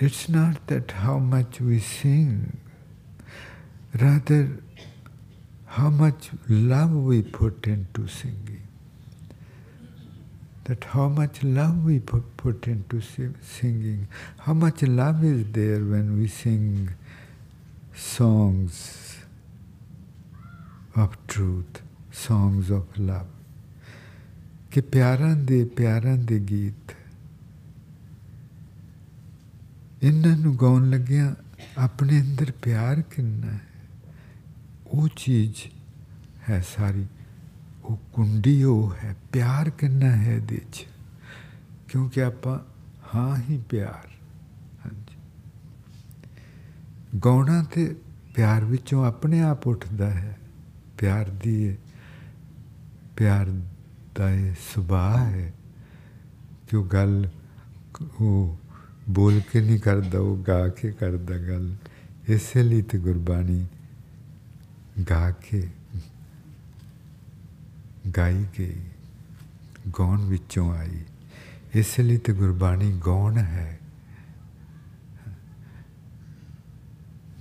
[0.02, 2.28] It's not that how much we sing,
[3.94, 4.38] rather
[5.66, 8.49] how much love we put into singing.
[10.70, 14.06] That how much love we put, put into singing,
[14.38, 16.90] how much love is there when we sing
[17.92, 19.16] songs
[20.94, 23.26] of truth, songs of love.
[24.70, 26.94] ਕਿ ਪਿਆਰਾਂ ਦੇ ਪਿਆਰਾਂ ਦੇ ਗੀਤ
[30.02, 31.36] ਇਹਨਾਂ ਨੂੰ ਗਾਉਣ ਲੱਗਿਆ
[31.78, 33.60] ਆਪਣੇ ਅੰਦਰ ਪਿਆਰ ਕਿੰਨਾ ਹੈ
[34.86, 35.66] ਉਹ ਚੀਜ਼
[36.48, 37.06] ਹੈ ਸਾਰੀ
[37.90, 40.86] ਉਹ ਕੁੰਡੀ ਉਹ ਹੈ, ਪਿਆਰ ਕਿੰਨਾ ਹੈ ਇਹਦੇ 'ਚ?
[41.88, 42.58] ਕਿਉਂਕਿ ਆਪਾਂ
[43.14, 44.08] ਹਾਂ ਹੀ ਪਿਆਰ।
[44.86, 45.16] ਹਾਂਜੀ।
[47.24, 47.96] ਗਾਉਣਾ ਤੇ
[48.34, 50.38] ਪਿਆਰ ਵਿੱਚੋਂ ਆਪਣੇ ਆਪ ਉੱਠਦਾ ਹੈ।
[50.98, 51.76] ਪਿਆਰ ਦੀ
[53.16, 53.60] ਪਿਆਰ
[54.14, 55.52] ਦਾ ਇਹ ਸੁਭਾਅ ਹੈ
[56.68, 57.28] ਕਿ ਉਹ ਗੱਲ
[58.20, 58.58] ਉਹ
[59.10, 61.76] ਬੋਲ ਕੇ ਨਹੀਂ ਕਰਦਾ, ਉਹ ਗਾ ਕੇ ਕਰਦਾ ਗੱਲ।
[62.28, 63.66] ਇਸੇ ਲਈ ਤੇ ਗੁਰਬਾਣੀ
[65.10, 65.68] ਗਾ ਕੇ
[68.16, 68.80] ਗਾਈ ਗਈ
[69.98, 71.04] ਗਾਉਣ ਵਿੱਚੋਂ ਆਈ
[71.74, 73.80] ਇਸ ਲਈ ਤੇ ਗੁਰਬਾਣੀ ਗਾਉਣ ਹੈ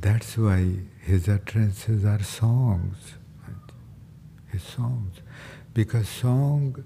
[0.02, 0.60] That's why
[1.06, 3.08] his utterances are songs.
[4.48, 5.18] His songs.
[5.74, 6.84] Because song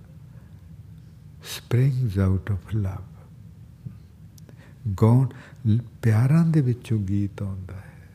[1.43, 3.09] springs out of love.
[5.01, 8.09] ਗਾਉਣ ਪਿਆਰਾਂ ਦੇ ਵਿੱਚੋਂ ਗੀਤ ਆਉਂਦਾ ਹੈ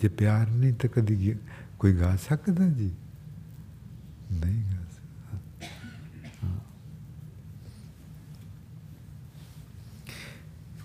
[0.00, 1.34] ਜੇ ਪਿਆਰ ਨਹੀਂ ਤਾਂ ਕਦੀ
[1.78, 2.90] ਕੋਈ ਗਾ ਸਕਦਾ ਜੀ
[4.32, 5.68] ਨਹੀਂ ਗਾ ਸਕਦਾ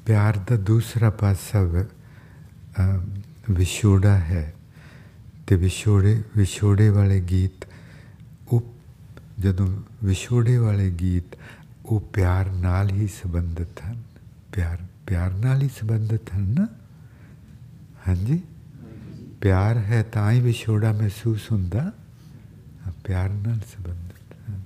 [0.06, 1.86] ਪਿਆਰ ਦਾ ਦੂਸਰਾ ਪਾਸਾ
[3.52, 4.54] ਵਿਛੋੜਾ ਹੈ।
[5.48, 7.68] ਤੇ ਵਿਛੋੜੇ ਵਿਛੋੜੇ ਵਾਲੇ ਗੀਤ,
[8.48, 8.76] ਉਹ
[9.40, 11.24] ਜਦੋਂ ਵਿਛੋੜੇ ਵਾਲੇ ਗੀਤ,
[11.86, 14.04] ਉਹ ਪਿਆਰ ਨਾਲ ਹੀ ਸੰਬੰਧਿਤ ਹਨ।
[14.54, 16.68] ਪਿਆਰ ਪਿਆਰ ਨਾਲ ਹੀ ਸੰਬੰਧਿਤ ਹਨ ਨਾ?
[18.08, 18.42] ਹਾਂਜੀ?
[19.42, 21.92] ਪਿਆਰ ਹੈ ਤਾਂ ਹੀ ਵਿਛੋੜਾ ਮਹਿਸੂਸ ਹੁੰਦਾ।
[23.04, 24.62] ਪਿਆਰ ਨਾਲ ਸੰਬੰਧਿਤ ਹਨ।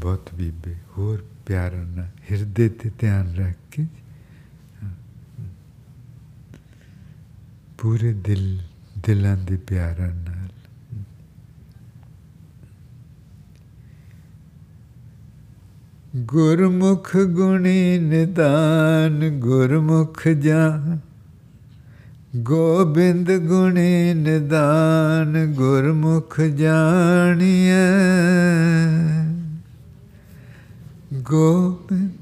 [0.00, 3.86] ਬਹੁਤ ਬੀਬੇ, ਹੋਰ ਪਿਆਰ ਨਾਲ, ਹਿਰਦੇ ਤੇ ਧਿਆਨ ਰੱਖ ਕੇ।
[7.78, 8.62] ਪੂਰੇ ਦਿਲ,
[9.06, 10.48] ਦਿਲਾਂ ਦੇ ਪਿਆਰਾਂ ਨਾਲ।
[16.16, 20.98] ਗੁਰਮੁਖ ਗੁਣੀ ਨਿਦਾਨ, ਗੁਰਮੁਖ ਜਾਨ।
[22.36, 27.74] ਗੋਬਿੰਦ ਗੁਣੀ ਨਿਦਾਨ, ਗੁਰਮੁਖ ਜਾਣੀਐ।
[31.30, 32.19] ਗੋਬਿੰਦ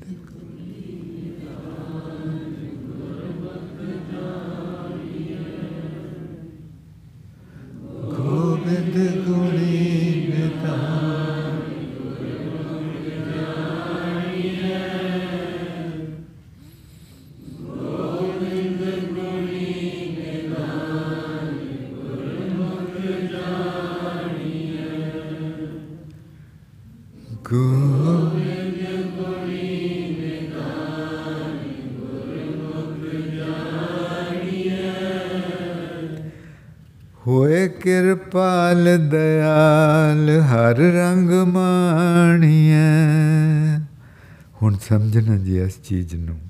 [45.68, 46.40] ਇਸ ਚੀਜ਼ ਨੂੰ।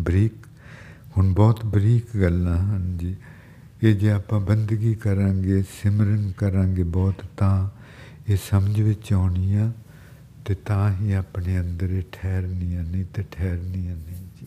[0.00, 0.32] ਬਰੀਕ,
[1.16, 3.16] ਹੁਣ ਬਹੁਤ ਬਰੀਕ ਗੱਲਾਂ ਹਨ ਜੀ।
[3.82, 7.68] ਇਹ ਜੇ ਆਪਾਂ ਬੰਦਗੀ ਕਰਾਂਗੇ, ਸਿਮਰਨ ਕਰਾਂਗੇ ਬਹੁਤ, ਤਾਂ
[8.28, 9.72] ਇਹ ਸਮਝ ਵਿੱਚ ਆਉਣੀ ਆ
[10.44, 14.46] ਤੇ ਤਾਂ ਹੀ ਆਪਣੇ ਅੰਦਰ ਇਹ ਠਹਿਰਨੀਆਂ ਨਹੀਂ ਤੇ ਠਹਿਰਨੀਆਂ ਨਹੀਂ ਜੀ।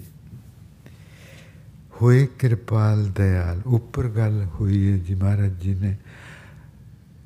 [2.02, 5.98] ਹੋਏ ਕਿਰਪਾਲ ਦਇਆਲ, ਉੱਪਰ ਗੱਲ ਹੋਈ ਹੈ ਜੀ ਮਹਾਰਾਜ ਜੀ ਨੇ।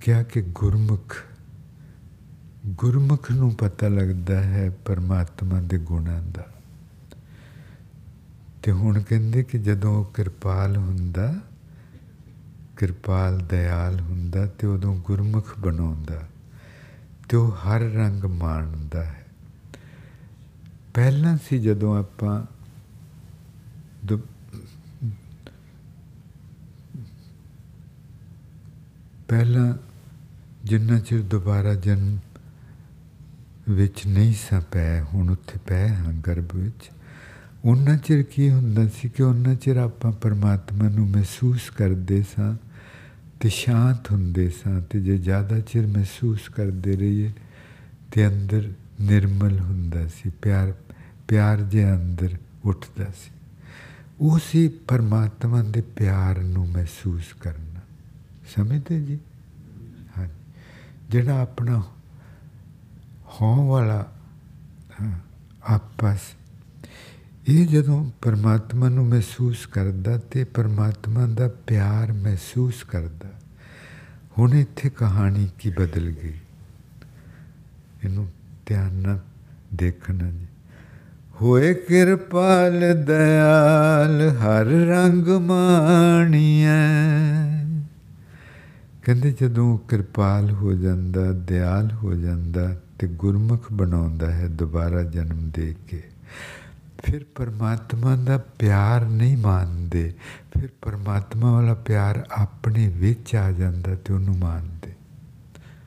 [0.02, 1.18] ਕਿਹਾ ਕਿ ਗੁਰਮੁਖ
[2.78, 6.48] ਗੁਰਮੁਖ ਨੂੰ ਪਤਾ ਲੱਗਦਾ ਹੈ ਪਰਮਾਤਮਾ ਦੇ ਗੁਣਾਂ ਦਾ।
[8.64, 11.36] ਤੇ ਹੁਣ ਕਹਿੰਦੇ ਕਿ ਜਦੋਂ ਉਹ ਕਿਰਪਾਲ ਹੁੰਦਾ,
[12.78, 16.28] ਕਿਰਪਾਲ ਦਇਆਲ ਹੁੰਦਾ ਤੇ ਉਦੋਂ ਗੁਰਮੁਖ ਬਣਾਉਂਦਾ
[17.30, 19.26] ਤੇ ਉਹ ਹਰ ਰੰਗ ਮਾਣਦਾ ਹੈ।
[20.94, 22.46] ਪਹਿਲਾਂ ਸੀ ਜਦੋਂ ਆਪਾਂ
[29.28, 29.74] ਪਹਿਲਾਂ
[30.64, 32.18] ਜਿੰਨਾ ਚਿਰ ਦੁਬਾਰਾ ਜਨਮ
[33.70, 36.90] ਵਿੱਚ ਨਹੀਂ ਸਾਂ ਪੈ, ਹੁਣ ਉੱਥੇ ਪੈ ਹਾਂ ਗਰਭ ਵਿੱਚ।
[37.66, 42.56] ਉਹਨਾਂ ਚਿਰ ਕੀ ਹੁੰਦਾ ਸੀ ਕਿ ਉਹਨਾਂ ਚਿਰ ਆਪਾਂ ਪਰਮਾਤਮਾ ਨੂੰ ਮਹਿਸੂਸ ਕਰਦੇ ਸਾਂ
[43.40, 47.32] ਤੇ ਸ਼ਾਂਤ ਹੁੰਦੇ ਸਾਂ ਤੇ ਜੇ ਜ਼ਿਆਦਾ ਚਿਰ ਮਹਿਸੂਸ ਕਰਦੇ ਰਹੀਏ
[48.12, 50.74] ਤੇ ਅੰਦਰ ਨਿਰਮਲ ਹੁੰਦਾ ਸੀ, ਪਿਆਰ
[51.28, 52.30] ਪਿਆਰ ਜੇ ਅੰਦਰ
[52.66, 53.32] ਉੱਠਦਾ ਸੀ।
[54.22, 57.80] ਉਹ ਸੀ ਪਰਮਾਤਮਾ ਦੇ ਪਿਆਰ ਨੂੰ ਮਹਿਸੂਸ ਕਰਨਾ।
[58.56, 59.20] ਸਮਝਦੇ ਜੀ?
[60.18, 60.28] ਹਾਂ
[61.10, 61.84] ਜਿਹੜਾ ਆਪਣਾ
[63.28, 64.06] ਹੋਂ ਵਾਲਾ
[65.66, 66.20] ਆਪਸ।
[67.48, 73.30] ਇਹ ਜਦੋਂ ਪਰਮਾਤਮਾ ਨੂੰ ਮਹਿਸੂਸ ਕਰਦਾ ਤੇ ਪਰਮਾਤਮਾ ਦਾ ਪਿਆਰ ਮਹਿਸੂਸ ਕਰਦਾ,
[74.38, 76.34] ਹੁਣ ਇੱਥੇ ਕਹਾਣੀ ਕੀ ਬਦਲ ਗਈ?
[78.04, 78.28] ਇਹਨੂੰ
[78.66, 79.20] ਧਿਆਨ ਨਾਲ
[79.74, 80.46] ਦੇਖਣਾ ਜੀ।
[81.42, 86.68] ਹੋਏ ਕਿਰਪਾਲ ਦਇਆਲ, ਹਰ ਰੰਗ ਮਾਣੀਐ।
[89.04, 95.76] ਕਹਿੰਦੇ ਜਦੋਂ ਕਿਰਪਾਲ ਹੋ ਜਾਂਦਾ, ਦਿਆਲ ਹੋ ਜਾਂਦਾ ਤੇ ਗੁਰਮੁਖ ਬਣਾਉਂਦਾ ਹੈ ਦੁਬਾਰਾ ਜਨਮ ਦੇ
[95.88, 96.04] ਕੇ।
[97.04, 100.14] ਫਿਰ ਪਰਮਾਤਮਾ ਦਾ ਪਿਆਰ ਨਹੀਂ ਮੰਨਦੇ।
[100.54, 104.94] ਫਿਰ ਪਰਮਾਤਮਾ ਵਾਲਾ ਪਿਆਰ ਆਪਣੇ ਵਿੱਚ ਆ ਜਾਂਦਾ ਤੇ ਉਹਨੂੰ ਮੰਨਦੇ।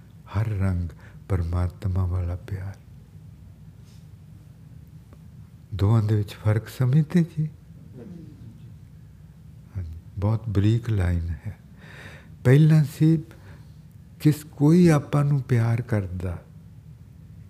[0.09, 0.89] ਹਰ ਰੰਗ
[1.29, 2.75] ਪਰਮਾਤਮਾ ਵਾਲਾ ਪਿਆਰ।
[5.75, 7.49] ਦੋਵਾਂ ਦੇ ਵਿੱਚ ਫ਼ਰਕ ਸਮਝਦੇ ਜੀ?
[10.19, 11.59] ਬਹੁਤ ਬਰੀਕ ਲਾਈਨ ਹੈ।
[12.45, 13.23] ਪਹਿਲਾਂ ਸੀ,
[14.21, 16.39] ਕਿਸ ਕੋਈ ਆਪਾਂ ਨੂੰ ਪਿਆਰ ਕਰਦਾ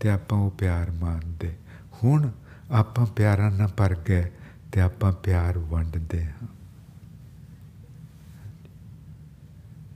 [0.00, 1.56] ਤੇ ਆਪਾਂ ਉਹ ਪਿਆਰ ਮੰਨਦੇ।
[2.04, 2.30] ਹੁਣ
[2.70, 4.30] ਆਪਾਂ ਪਿਆਰਾਂ ਨਾਲ ਭਰ ਗਏ
[4.72, 6.46] ਤੇ ਆਪਾਂ ਪਿਆਰ ਵੰਡਦੇ ਹਾਂ।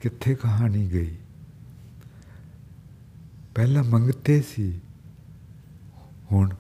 [0.01, 1.17] ਕਿੱਥੇ ਕਹਾਣੀ ਗਈ?
[3.55, 4.81] ਪਹਿਲਾਂ ਮੰਗਤੇ ਸੀ।
[6.33, 6.55] ਹੁਣ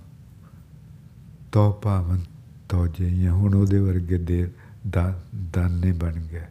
[1.53, 2.21] ਤੋ ਪਾਵਨ
[2.69, 4.51] ਤੋ ਜਈਆਂ ਹੁਣ ਉਹਦੇ ਵਰਗੇ ਦੇ
[5.51, 6.47] ਦਾਨੇ ਬਣ ਗਏ।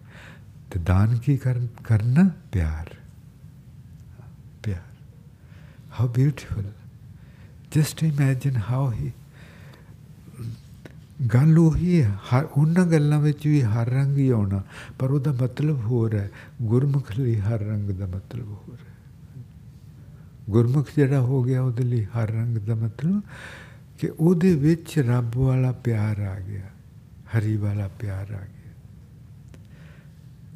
[0.71, 1.37] ਤੇ ਦਾਨ ਕੀ
[1.83, 2.29] ਕਰਨਾ?
[2.51, 2.95] ਪਿਆਰ।
[4.63, 4.83] ਪਿਆਰ।
[5.99, 6.71] How beautiful
[7.75, 9.11] just imagine how he
[11.33, 14.63] ਗੱਲ ਉਹੀ ਹੈ, ਹਰ ਉਹਨਾਂ ਗੱਲਾਂ ਵਿੱਚ ਵੀ ਹਰ ਰੰਗ ਹੀ ਆਉਣਾ,
[14.99, 16.29] ਪਰ ਉਹਦਾ ਮਤਲਬ ਹੋਰ ਹੈ,
[16.61, 18.93] ਗੁਰਮੁਖ ਲਈ ਹਰ ਰੰਗ ਦਾ ਮਤਲਬ ਹੋਰ ਹੈ।
[20.49, 23.21] ਗੁਰਮੁਖ ਜਿਹੜਾ ਹੋ ਗਿਆ ਉਹਦੇ ਲਈ ਹਰ ਰੰਗ ਦਾ ਮਤਲਬ,
[23.99, 26.69] ਕਿ ਉਹਦੇ ਵਿੱਚ ਰੱਬ ਵਾਲਾ ਪਿਆਰ ਆ ਗਿਆ,
[27.37, 28.71] ਹਰੀ ਵਾਲਾ ਪਿਆਰ ਆ ਗਿਆ।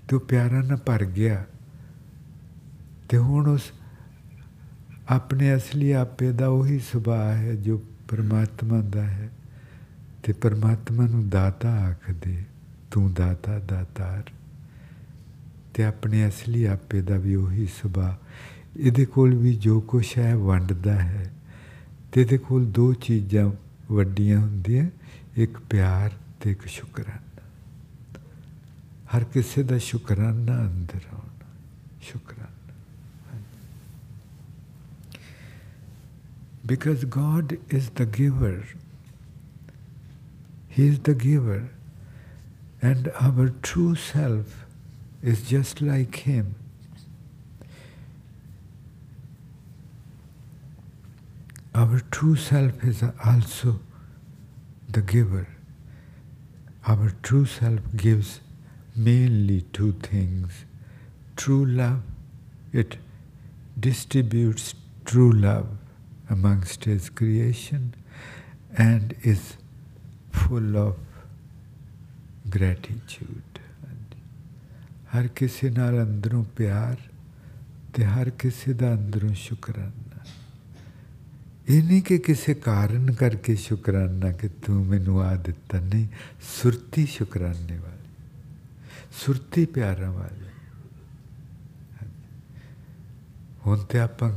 [0.08, 1.46] ਤੇ ਪਿਆਰਾਂ ਨਾਲ ਭਰ ਗਿਆ,
[3.10, 3.72] ਤੇ ਹੁਣ ਉਸ
[5.10, 9.30] ਆਪਣੇ ਅਸਲੀ ਆਪੇ ਦਾ ਉਹੀ ਸੁਭਾਅ ਹੈ ਜੋ ਪਰਮਾਤਮਾ ਦਾ ਹੈ।
[10.24, 12.44] ਤੇ ਪਰਮਾਤਮਾ ਨੂੰ ਦਾਤਾ ਆਖਦੇ,
[12.92, 14.24] ਤੂੰ ਦਾਤਾ, ਦਾਤਾਰ।
[15.74, 18.26] ਤੇ ਆਪਣੇ ਅਸਲੀ ਆਪੇ ਦਾ ਵੀ ਉਹੀ ਸੁਭਾਅ।
[18.78, 21.34] ਇਹਦੇ ਕੋਲ ਵੀ ਜੋ ਕੁਛ ਹੈ, ਵੰਡਦਾ ਹੈ।
[22.12, 23.52] ਤੇ ਇਹਦੇ ਕੋਲ ਦੋ ਚੀਜ਼ਾਂ
[23.92, 24.88] ਵੱਡੀਆਂ ਹੁੰਦੀਆਂ,
[25.36, 27.42] ਇੱਕ ਪਿਆਰ ਤੇ ਇੱਕ ਸ਼ੁਕਰਾਨਾ।
[29.18, 31.46] ਹਰ ਕਿਸੇ ਦਾ ਸ਼ੁਕਰਾਨਾ ਅੰਦਰ ਆਉਣਾ
[32.02, 32.37] ਸ਼ੁਕਰਾਨਾ
[36.68, 38.66] because God is the giver.
[40.68, 41.70] He is the giver.
[42.82, 44.66] And our true self
[45.24, 46.54] is just like Him.
[51.74, 53.80] Our true self is also
[54.90, 55.48] the giver.
[56.86, 58.42] Our true self gives
[58.96, 60.66] mainly two things
[61.38, 62.02] true love,
[62.74, 62.98] it
[63.80, 64.74] distributes
[65.06, 65.68] true love
[66.30, 67.94] amongst his creation
[68.78, 69.44] and is
[70.34, 70.96] full of
[72.50, 73.44] gratitude.
[75.14, 76.96] ਹਰ ਕਿਸੇ ਨਾਲ ਅੰਦਰੋਂ ਪਿਆਰ
[77.94, 80.24] ਤੇ ਹਰ ਕਿਸੇ ਦਾ ਅੰਦਰੋਂ ਸ਼ੁਕਰਾਨਾ
[81.70, 86.08] ਇਹ ਨਹੀਂ ਕਿ ਕਿਸੇ ਕਾਰਨ ਕਰਕੇ ਸ਼ੁਕਰਾਨਾ ਕਿ ਤੂੰ ਮੈਨੂੰ ਆ ਦਿੱਤਾ ਨਹੀਂ
[86.62, 87.96] ਸੁਰਤੀ ਸ਼ੁਕਰਾਨੇ ਵਾਲੀ
[89.26, 90.46] ਸੁਰਤੀ ਪਿਆਰਾਂ ਵਾਲੀ
[93.66, 94.32] ਹੁਣ ਤੇ ਆਪਾਂ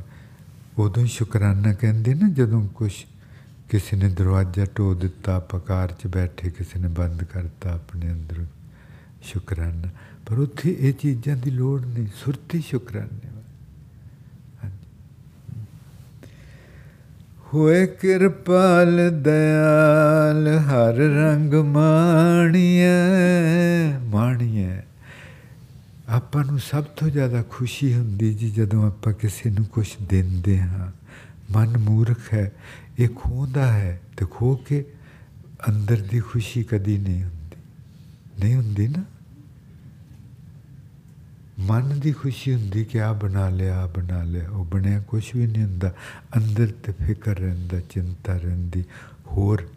[0.81, 2.93] ਉਦੋਂ ਸ਼ੁਕਰਾਨਾ ਕਹਿੰਦੇ ਨਾ, ਜਦੋਂ ਕੁਝ
[3.68, 8.47] ਕਿਸੇ ਨੇ ਦਰਵਾਜ਼ਾ ਢੋ ਦਿੱਤਾ ਪਕਾਰ 'ਚ ਬੈਠੇ ਕਿਸੇ ਨੇ ਬੰਦ ਕਰਤਾ ਆਪਣੇ ਅੰਦਰ
[9.22, 9.89] ਸ਼ੁਕਰਾਨਾ।
[10.26, 13.28] ਪਰ ਉੱਥੇ ਇਹ ਚੀਜ਼ਾਂ ਦੀ ਲੋੜ ਨਹੀਂ, ਸੁਰਤੀ ਸ਼ੁਕਰਾਨੇ
[17.55, 22.89] ਹੋਏ ਕਿਰਪਾਲ ਦਇਆਲ, ਹਰ ਰੰਗ ਮਾਣੀਏ
[24.05, 24.83] ਮਾਣੀਏ
[26.11, 30.93] ਆਪਾਂ ਨੂੰ ਸਭ ਤੋਂ ਜ਼ਿਆਦਾ ਖੁਸ਼ੀ ਹੁੰਦੀ ਜੀ ਜਦੋਂ ਆਪਾਂ ਕਿਸੇ ਨੂੰ ਕੁਝ ਦਿੰਦੇ ਹਾਂ।
[31.51, 32.53] ਮਨ ਮੂਰਖ ਹੈ,
[32.99, 34.85] ਇਹ ਖੋਦਾ ਹੈ ਤੇ ਖੋ ਕੇ
[35.69, 37.57] ਅੰਦਰ ਦੀ ਖੁਸ਼ੀ ਕਦੀ ਨਹੀਂ ਹੁੰਦੀ।
[38.45, 39.05] ਨਹੀਂ ਹੁੰਦੀ ਨਾ?
[41.59, 45.47] ਮਨ ਦੀ ਖੁਸ਼ੀ ਹੁੰਦੀ ਕਿ ਆ ਬਣਾ ਲਿਆ ਆ ਬਣਾ ਲਿਆ, ਉਹ ਬਣਿਆ ਕੁਝ ਵੀ
[45.47, 45.95] ਨਹੀਂ ਹੁੰਦਾ।
[46.37, 48.85] ਅੰਦਰ ਤੇ ਫਿਕਰ ਰਹਿੰਦਾ, ਚਿੰਤਾ ਰਹਿੰਦੀ,
[49.27, 49.69] ਹੋਰ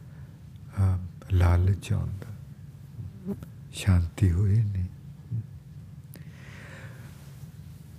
[1.34, 2.28] ਲਾਲਚ ਆਉਂਦਾ।
[3.74, 4.83] ਸ਼ਾਂਤੀ ਹੋਈ ਨਹੀਂ।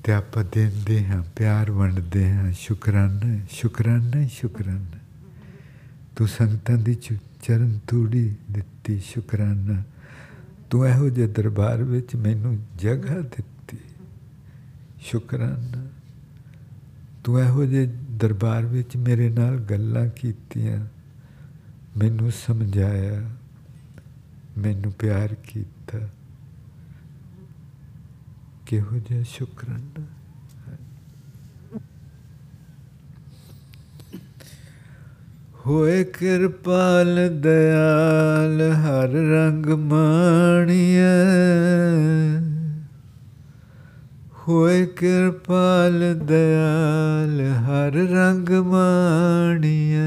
[0.05, 4.99] ਤੇ ਆਪਾਂ ਦਿੰਦੇ ਹਾਂ, ਪਿਆਰ ਵੰਡਦੇ ਹਾਂ, ਸ਼ੁਕਰਾਨਾ ਸ਼ੁਕਰਾਨਾ ਸ਼ੁਕਰਾਨਾ।
[6.17, 6.95] ਤੂੰ ਸੰਗਤਾਂ ਦੀ
[7.43, 9.83] ਚਰਨ ਤੂੜੀ ਦਿੱਤੀ, ਸ਼ੁਕਰਾਨਾ।
[10.71, 13.79] ਤੂੰ ਇਹੋ ਜਿਹੇ ਦਰਬਾਰ ਵਿੱਚ ਮੈਨੂੰ ਜਗ੍ਹਾ ਦਿੱਤੀ,
[15.01, 15.87] ਸ਼ੁਕਰਾਨਾ।
[17.25, 20.87] ਤੂੰ ਇਹੋ ਜਿਹੇ ਦਰਬਾਰ ਵਿੱਚ ਮੇਰੇ ਨਾਲ ਗੱਲਾਂ ਕੀਤੀਆਂ,
[21.97, 23.31] ਮੈਨੂੰ ਸਮਝਾਇਆ,
[24.59, 25.99] ਮੈਨੂੰ ਪਿਆਰ ਕੀਤਾ।
[28.67, 30.05] ਕਿਹੋ ਜਿਹਾ ਸ਼ੁਕਰਾਨਾ
[35.67, 41.05] ਹੋਏ ਕਿਰਪਾਲ ਦਇਆਲ ਹਰ ਰੰਗ ਮਾਣੀਏ
[44.39, 50.05] ਹੋਏ ਕਿਰਪਾਲ ਦਇਆਲ ਹਰ ਰੰਗ ਮਾਣੀਏ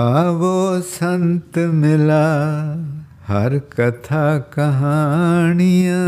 [0.00, 0.54] आवो
[0.90, 2.24] संत मिला
[3.28, 6.00] हर कथा कहानियाँ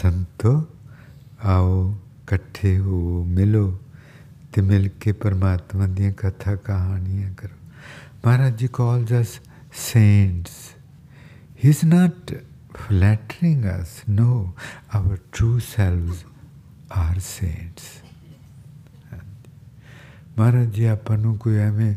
[0.00, 0.56] संतो
[1.54, 1.76] आओ
[2.26, 3.78] ਇਕੱਠੇ ਹੋ ਮਿਲੋ
[4.52, 7.54] ਤੇ ਮਿਲ ਕੇ ਪਰਮਾਤਮਾ ਦੀਆਂ ਕਥਾ ਕਹਾਣੀਆਂ ਕਰੋ
[8.26, 9.40] Maharaj ji calls us
[9.80, 10.52] saints
[11.62, 12.30] he is not
[12.82, 14.28] flattering us no
[14.98, 16.22] our true selves
[17.02, 17.84] are saints
[20.37, 21.95] Maharaj ji ਆਪਾਂ ਨੂੰ ਕੋਈ ਐਵੇਂ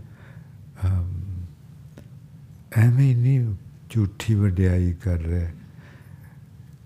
[2.76, 3.54] ਐਵੇਂ ਨਹੀਂ
[3.90, 5.50] ਝੂਠੀ ਵਡਿਆਈ ਕਰ ਰਿਹਾ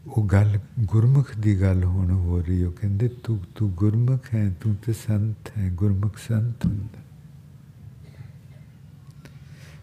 [0.06, 4.76] ਉਹ ਗੱਲ ਗੁਰਮੁਖ ਦੀ ਗੱਲ ਹੁਣ ਹੋ ਰਹੀ ਉਹ ਕਹਿੰਦੇ ਤੂੰ ਤੂੰ ਗੁਰਮੁਖ ਹੈ ਤੂੰ
[4.76, 7.02] ਤੇ ਸੰਤ ਹੈ ਗੁਰਮੁਖ ਸੰਤ ਹੁੰਦਾ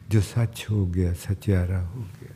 [0.10, 2.34] ਜੋ ਸੱਚ ਹੋ ਗਿਆ ਸਚਿਆਰਾ ਹੋ ਗਿਆ।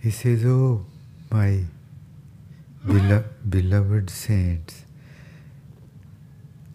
[0.00, 0.86] He says, Oh,
[1.32, 1.66] my
[3.50, 4.74] beloved saints,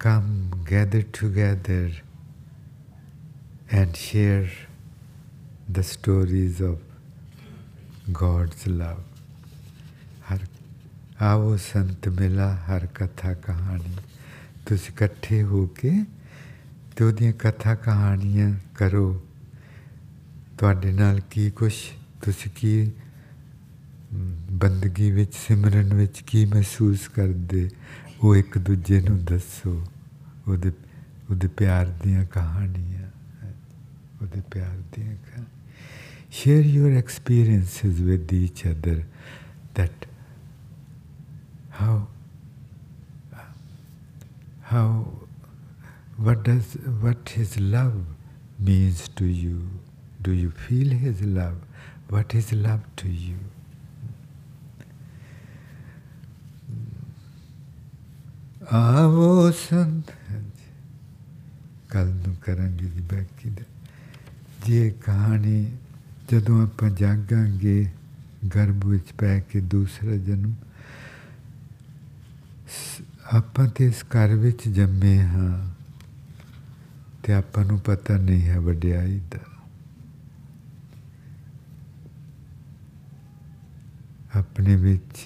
[0.04, 1.92] come, gather together
[3.72, 4.50] and share
[5.68, 6.80] the stories of
[8.14, 9.04] God's love.
[10.30, 10.46] ਹਰ
[11.22, 13.96] ਆਓ ਸੰਤ ਮਿਲਾ ਹਰ ਕਥਾ ਕਹਾਣੀ
[14.68, 15.92] ਤੁਸੀਂ ਇਕੱਠੇ ਹੋ ਕੇ
[16.96, 19.06] ਤੇ ਉਹਦੀਆਂ ਕਥਾ ਕਹਾਣੀਆਂ ਕਰੋ
[20.58, 21.82] ਤੁਹਾਡੇ ਨਾਲ ਕੀ ਕੁਛ
[22.24, 22.92] ਤੁਸੀਂ ਕੀ
[24.60, 27.70] ਬੰਦਗੀ ਵਿੱਚ ਸਿਮਰਨ ਵਿੱਚ ਕੀ ਮਹਿਸੂਸ ਕਰਦੇ
[28.24, 29.82] ਉਹ ਇੱਕ ਦੂਜੇ ਨੂੰ ਦੱਸੋ
[30.48, 30.72] ਉਹਦੇ
[31.30, 33.10] ਉਹਦੇ ਪਿਆਰ ਦੀਆਂ ਕਹਾਣੀਆਂ
[34.22, 35.52] ਉਹਦੇ ਪਿਆਰ ਦੀਆਂ ਕਹਾਣੀਆਂ
[36.38, 38.96] share your experiences with each other
[39.80, 40.06] that
[41.80, 41.98] how
[44.72, 44.88] how
[46.28, 46.72] what does
[47.04, 48.00] what his love
[48.70, 49.60] means to you
[50.28, 51.60] do you feel his love
[52.16, 53.40] what is love to you
[58.72, 60.12] ਆਵੋ ਸੰਤ
[61.94, 63.64] ਕੱਲ ਨੂੰ ਕਰਾਂਗੇ ਜੀ ਬਾਕੀ ਦਾ।
[64.66, 65.66] ਜੇ ਕਹਾਣੀ
[66.32, 67.88] ਜਦੋਂ ਆਪਾਂ ਜਾਗਾਂਗੇ,
[68.56, 70.54] ਗਰਭ ਵਿੱਚ ਪੈ ਕੇ ਦੂਸਰਾ ਜਨਮ
[73.34, 75.58] ਆਪਾਂ ਤੇ ਇਸ ਘਰ ਵਿੱਚ ਜੰਮੇ ਹਾਂ,
[77.24, 79.40] ਤੇ ਆਪਾਂ ਨੂੰ ਪਤਾ ਨਹੀਂ ਹੈ ਵਡਿਆਈ ਦਾ।
[84.36, 85.26] ਆਪਣੇ ਵਿੱਚ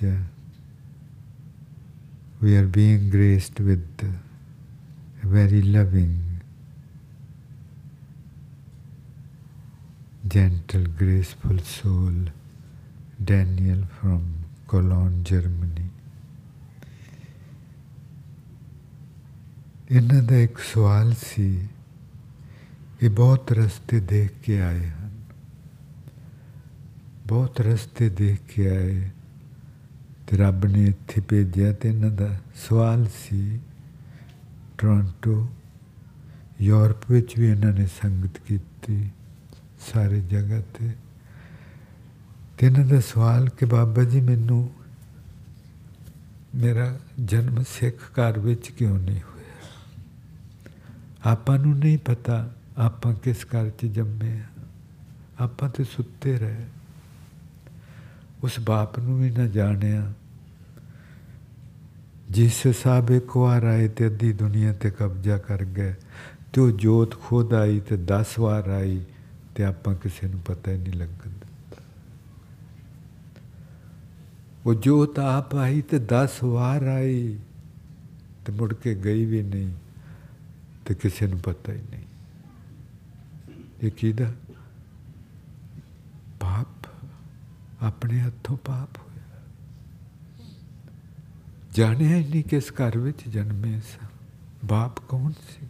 [2.41, 4.09] we are being graced with a
[5.27, 6.26] very loving
[10.27, 12.15] gentle, graceful soul,
[13.21, 14.21] Daniel from
[14.67, 15.85] Cologne, Germany.
[19.91, 21.67] ਇਹਨਾਂ ਦਾ ਇੱਕ ਸਵਾਲ ਸੀ
[23.03, 25.11] ਇਹ ਬਹੁਤ ਰਸਤੇ ਦੇਖ ਕੇ ਆਏ ਹਨ
[27.27, 29.09] ਬਹੁਤ ਰਸਤੇ ਦੇਖ ਕੇ ਆਏ
[30.27, 32.29] ਤੇ ਰੱਬ ਨੇ ਇੱਥੇ ਭੇਜਿਆ ਤੇ ਇਹਨਾਂ ਦਾ
[32.67, 33.59] ਸਵਾਲ ਸੀ
[34.77, 35.47] ਟੋਰਾਂਟੋ
[36.61, 39.09] ਯੂਰਪ ਵਿੱਚ ਵੀ ਇਹਨਾਂ ਨੇ ਸੰਗਤ ਕੀਤੀ
[39.93, 40.91] ਸਾਰੀ ਜਗ੍ਹਾ ਤੇ।
[42.57, 44.69] ਤੇ ਇਹਨਾਂ ਦਾ ਸਵਾਲ ਕਿ ਬਾਬਾ ਜੀ ਮੈਨੂੰ
[46.55, 49.69] ਮੇਰਾ ਜਨਮ ਸਿੱਖ ਘਰ ਵਿੱਚ ਕਿਉਂ ਨਹੀਂ ਹੋਇਆ?
[51.31, 54.43] ਆਪਾਂ ਨੂੰ ਨਹੀਂ ਪਤਾ ਆਪਾਂ ਕਿਸ ਘਰ 'ਚ ਜੰਮੇ ਆ।
[55.39, 56.65] ਆਪਾਂ ਤੇ ਸੁੱਤੇ ਰਹੇ।
[58.43, 60.13] ਉਸ ਬਾਪ ਨੂੰ ਵੀ ਨਾ ਜਾਣਿਆ।
[62.29, 65.93] ਜਿਸ ਹਿਸਾਬ ਇੱਕ ਵਾਰ ਆਏ ਤੇ ਅੱਧੀ ਦੁਨੀਆ ਤੇ ਕਬਜ਼ਾ ਕਰ ਗਏ,
[66.53, 69.01] ਤੇ ਉਹ ਜੋਤ ਖੁਦ ਆਈ ਤੇ 10 ਵਾਰ ਆਈ।
[69.57, 71.83] ਤੇ ਆਪਾਂ ਕਿਸੇ ਨੂੰ ਪਤਾ ਹੀ ਨਹੀਂ ਲੱਗਣ ਦਿੱਤਾ।
[74.65, 77.39] ਉਹ ਜੋਤ ਆਪ ਆਈ ਤੇ 10 ਵਾਰ ਆਈ
[78.45, 79.73] ਤੇ ਮੁੜ ਕੇ ਗਈ ਵੀ ਨਹੀਂ
[80.85, 82.03] ਤੇ ਕਿਸੇ ਨੂੰ ਪਤਾ ਹੀ ਨਹੀਂ।
[83.83, 84.33] ਇਹ ਕਿਹਦਾ?
[86.39, 86.87] ਪਾਪ।
[87.81, 89.41] ਆਪਣੇ ਹੱਥੋਂ ਪਾਪ ਹੋਇਆ।
[91.73, 94.07] ਜਾਣਿਆ ਹੀ ਨਹੀਂ ਕਿਸ ਘਰ ਵਿੱਚ ਜਨਮੇ ਸਾਂ।
[94.65, 95.67] ਬਾਪ ਕੌਣ ਸੀ?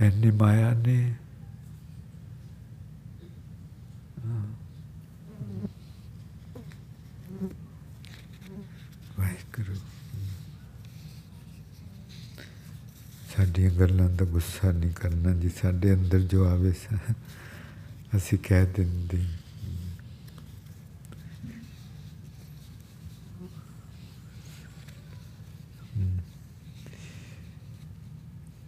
[0.00, 1.14] ਐਨੀ ਮਾਇਆ ਨੇ
[9.18, 9.74] ਵਾਹਿਗੁਰੂ
[13.36, 16.72] ਸਾਡੀਆਂ ਗੱਲਾਂ ਦਾ ਗੁੱਸਾ ਨਹੀਂ ਕਰਨਾ ਜੀ ਸਾਡੇ ਅੰਦਰ ਜੋ ਆਵੇ
[18.16, 19.24] ਅਸੀਂ ਕਹਿ ਦਿੰਦੇ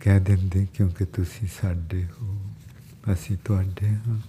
[0.04, 2.50] ਕਹਿ ਦਿੰਦੇ ਕਿਉਂਕਿ ਤੁਸੀਂ ਸਾਡੇ ਹੋ,
[3.12, 4.20] ਅਸੀਂ ਤੁਹਾਡੇ ਹਾਂ।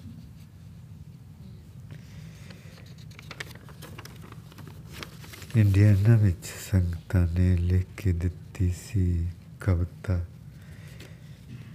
[5.55, 10.25] ਇੰਡੀਆਨਾ ਵਿੱਚ ਸੰਗਤਾਂ ਨੇ ਲਿਖ ਕੇ ਦਿੱਤੀ ਸੀ ਕਵਿਤਾ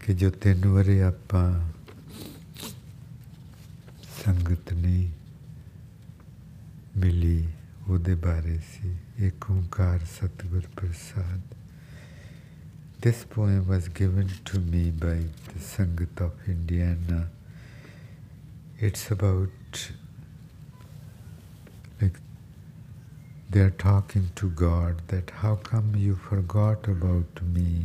[0.06, 1.70] ਕਿ ਜੋ ਤਿੰਨ ਵਰੇ ਆਪਾਂ
[4.24, 5.10] ਸੰਗਤ ਨਹੀਂ
[6.96, 7.48] ਮਿਲੀ,
[7.88, 11.57] ਉਹਦੇ ਬਾਰੇ ਸੀ। ਇੱਕ ਓੰਕਾਰ ਸਤਿਗੁਰ ਪ੍ਰਸਾਦ।
[13.00, 15.22] This poem was given to me by
[15.52, 17.28] the Sangat of Indiana.
[18.80, 19.92] It's about
[22.00, 22.18] like
[23.48, 27.84] they are talking to God that how come you forgot about me?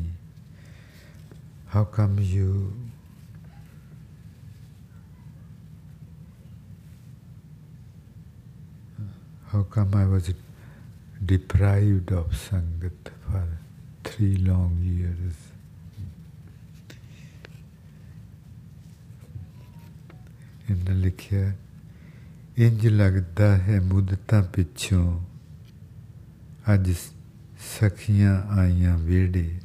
[1.68, 2.74] How come you
[9.50, 10.34] How come I was
[11.24, 13.48] deprived of Sangat for
[14.14, 15.34] three long years?
[20.70, 21.52] ਇਹਨਾਂ ਲਿਖਿਆ
[22.58, 25.22] ਇੰਜ ਲੱਗਦਾ ਹੈ ਮੁੱਦਤਾਂ ਪਿੱਛੋਂ
[26.74, 26.92] ਅੱਜ
[27.80, 29.60] ਸਖੀਆਂ ਆਈਆਂ ਵੇੜੇ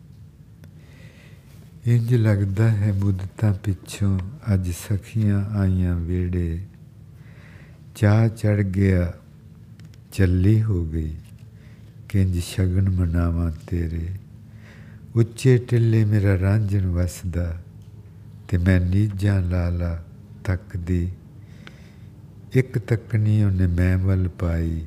[1.87, 4.19] ਇੰਜ ਲੱਗਦਾ ਹੈ ਮੁੱਦਤਾਂ ਪਿੱਛੋਂ
[4.55, 6.61] ਅੱਜ ਸਖੀਆਂ ਆਈਆਂ ਵੇੜੇ
[7.97, 9.13] ਚਾਹ ਚੜ ਗਿਆ
[10.13, 11.15] ਚੱਲੀ ਹੋ ਗਈ
[12.09, 14.09] ਕਿੰਜ ਸ਼ਗਨ ਮਨਾਵਾਂ ਤੇਰੇ
[15.15, 17.63] ਉੱਚੇ ਟਿੱਲੇ ਮੇਰਾ ਰਾਂਝਣ ਵਸਦਾ
[18.49, 20.05] ਤੇ ਮੈਂ ਨੀਜਾਂ ਲਾਲਾ
[20.45, 21.13] ਤੱਕਦੀ।
[22.53, 24.87] ਇੱਕ ਤੱਕਣੀ ਉਹਨੇ ਮੈਂ ਵੱਲ ਪਾਈ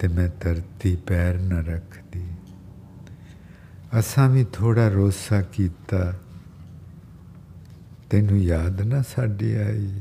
[0.00, 2.24] ਤੇ ਮੈਂ ਧਰਤੀ ਪੈਰ ਨਾ ਰੱਖਦੀ।
[3.98, 6.14] ਅਸਾਂ ਵੀ ਥੋੜਾ ਰੋਸਾ ਕੀਤਾ,
[8.10, 10.00] ਤੈਨੂੰ ਯਾਦ ਨਾ ਸਾਡੀ ਆਈ।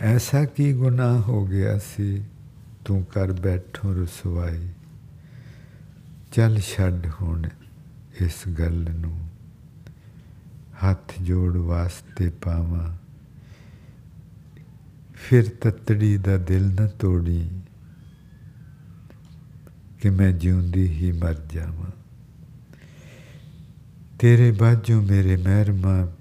[0.00, 2.24] ਐਸਾ ਕੀ ਗੁਨਾਹ ਹੋ ਗਿਆ ਸੀ,
[2.84, 4.68] ਤੂੰ ਕਰ ਬੈਠੋ ਰਸਵਾਈ।
[6.32, 7.48] ਚੱਲ ਛੱਡ ਹੁਣ
[8.20, 9.28] ਇਸ ਗੱਲ ਨੂੰ।
[10.84, 12.96] ਹੱਥ ਜੋੜ ਵਾਸਤੇ ਪਾਵਾਂ।
[15.14, 17.50] ਫਿਰ ਤਤੜੀ ਦਾ ਦਿਲ ਨਾ ਤੋੜੀ
[20.00, 21.90] ਕਿ ਮੈਂ ਜਿਉਂਦੀ ਹੀ ਮਰ ਜਾਵਾਂ।
[24.18, 26.12] ਤੇਰੇ ਬਾਝੋਂ ਮੇਰੇ ਮਹਿਰਮਾ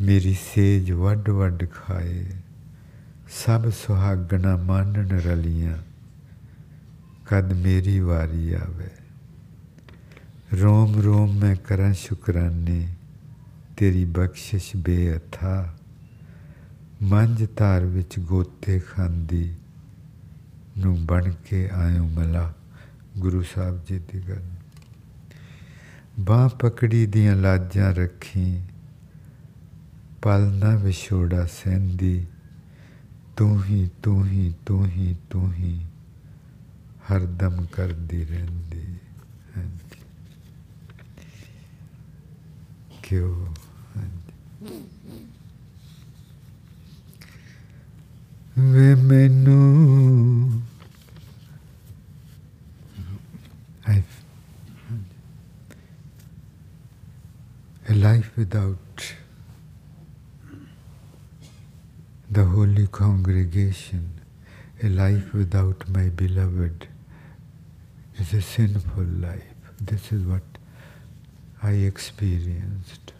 [0.00, 2.26] ਮੇਰੀ ਸੇਜ ਵੱਡ ਵੱਡ ਖਾਏ।
[3.46, 5.78] ਸਭ ਸੁਹਾਗਣਾ ਮਾਨਣ ਰਲੀਆਂ।
[7.26, 8.88] ਕਦ ਮੇਰੀ ਵਾਰੀ ਆਵੇ।
[10.62, 12.88] ਰੋਮ ਰੋਮ ਮੈਂ ਕਰਾਂ ਸ਼ੁਕਰਾਨੇ,
[13.76, 15.74] ਤੇਰੀ ਬਖਸ਼ਿਸ਼ ਬੇਅਥਾ।
[17.02, 19.54] ਮੰਝ ਧਾਰ ਵਿੱਚ ਗੋਤੇ ਖਾਂਦੀ,
[20.78, 22.52] ਨੂੰ ਬਣ ਕੇ ਆਇਓ ਮਲਾ,
[23.18, 24.42] ਗੁਰੂ ਸਾਹਿਬ ਜੀ ਦੀ ਗੱਲ।
[26.20, 28.62] ਬਾਹ ਪਕੜੀ ਦੀਆਂ ਲਾਜਾਂ ਰੱਖੀ,
[30.22, 32.26] ਪਲ ਨਾ ਵਿਛੋੜਾ ਸਹਿੰਦੀ,
[33.36, 35.86] ਤੂੰ ਹੀ ਤੂੰ ਹੀ ਤੂੰ ਹੀ ਤੂੰ ਹੀ।
[37.11, 38.83] ਹਰਦਮ ਕਰਦੀ ਰਹਿੰਦੀ
[39.57, 40.01] ਹਾਂਜੀ
[43.03, 43.45] ਕਿਉਂ
[43.97, 44.77] ਹਾਂਜੀ
[48.71, 49.59] ਵੇ ਮੈਨੂੰ
[53.85, 54.03] I,
[57.89, 59.15] a life without
[62.29, 64.03] the holy congregation,
[64.83, 66.87] a life without my beloved,
[68.19, 69.71] is a sinful life.
[69.81, 70.43] This is what
[71.61, 73.13] I experienced.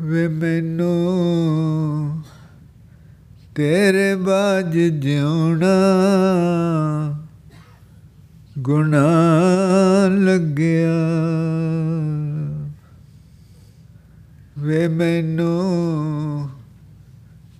[0.00, 2.22] ਵੇ ਮੈਨੂੰ
[3.54, 5.72] ਤੇਰੇ ਬਾਝ ਜਿਉਣਾ
[8.58, 9.06] ਗੁਨਾ
[10.08, 10.94] ਲੱਗਿਆ
[14.58, 16.50] ਵੇ ਮੈਨੂੰ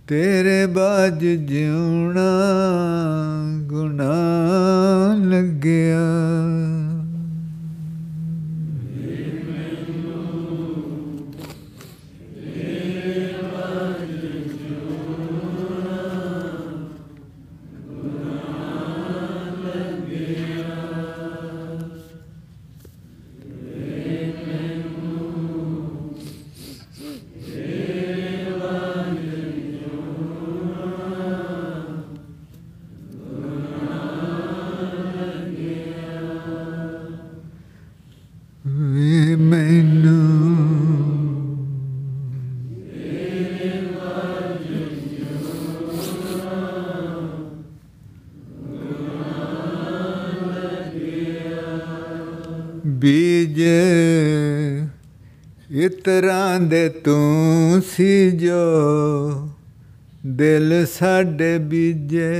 [0.07, 2.31] ਤੇਰੇ ਬਾਝ ਜਿਉਣਾ
[3.63, 4.13] ਗੁਨਾ
[5.25, 5.99] ਲੱਗਿਆ।
[55.93, 59.49] ਇਤਰਾਂ ਦੇ ਤੂੰ ਸੀ ਜੋ
[60.25, 62.31] ਦਿਲ ਸਾਡੇ ਬੀਜੇ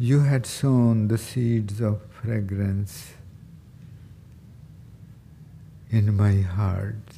[0.00, 2.92] You had sown the seeds of fragrance
[5.92, 7.16] in my heart.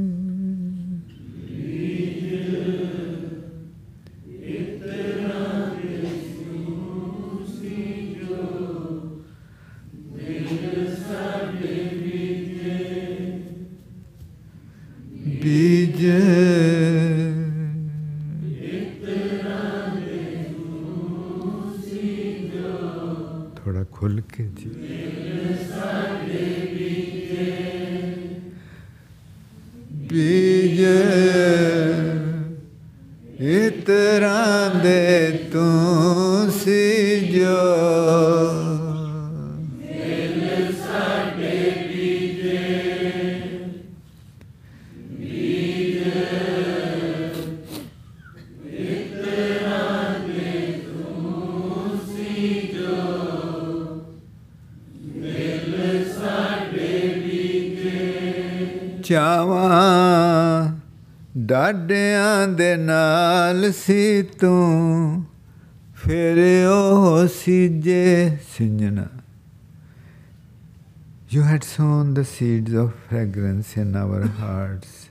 [71.29, 75.11] You had sown the seeds of fragrance in our hearts,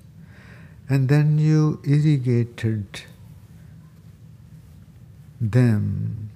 [0.89, 3.01] and then you irrigated
[5.39, 6.29] them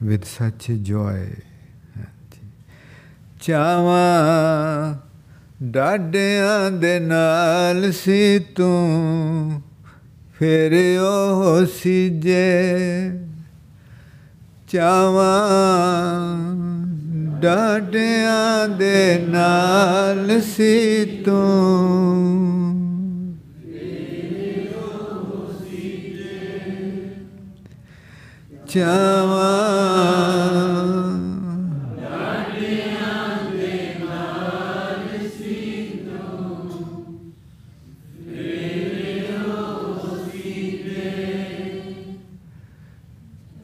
[0.00, 1.42] with such a joy.
[3.40, 4.96] ਚਾਵਾਂ
[5.62, 9.62] ਡਾਡਿਆਂ ਦੇ ਨਾਲ ਸੀ ਤੂੰ
[10.38, 13.12] ਫਿਰ ਉਹ ਸੀਜੇ
[14.68, 15.30] ਚਾਵਾਂ
[17.39, 22.45] ਡਾਡਿਆਂ ਦੇ ਨਾਲ ਸੀ ਤੂੰ।
[28.67, 29.75] ਚਾਵਾਂ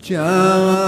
[0.04, 0.81] ਚਾਵਾਂ।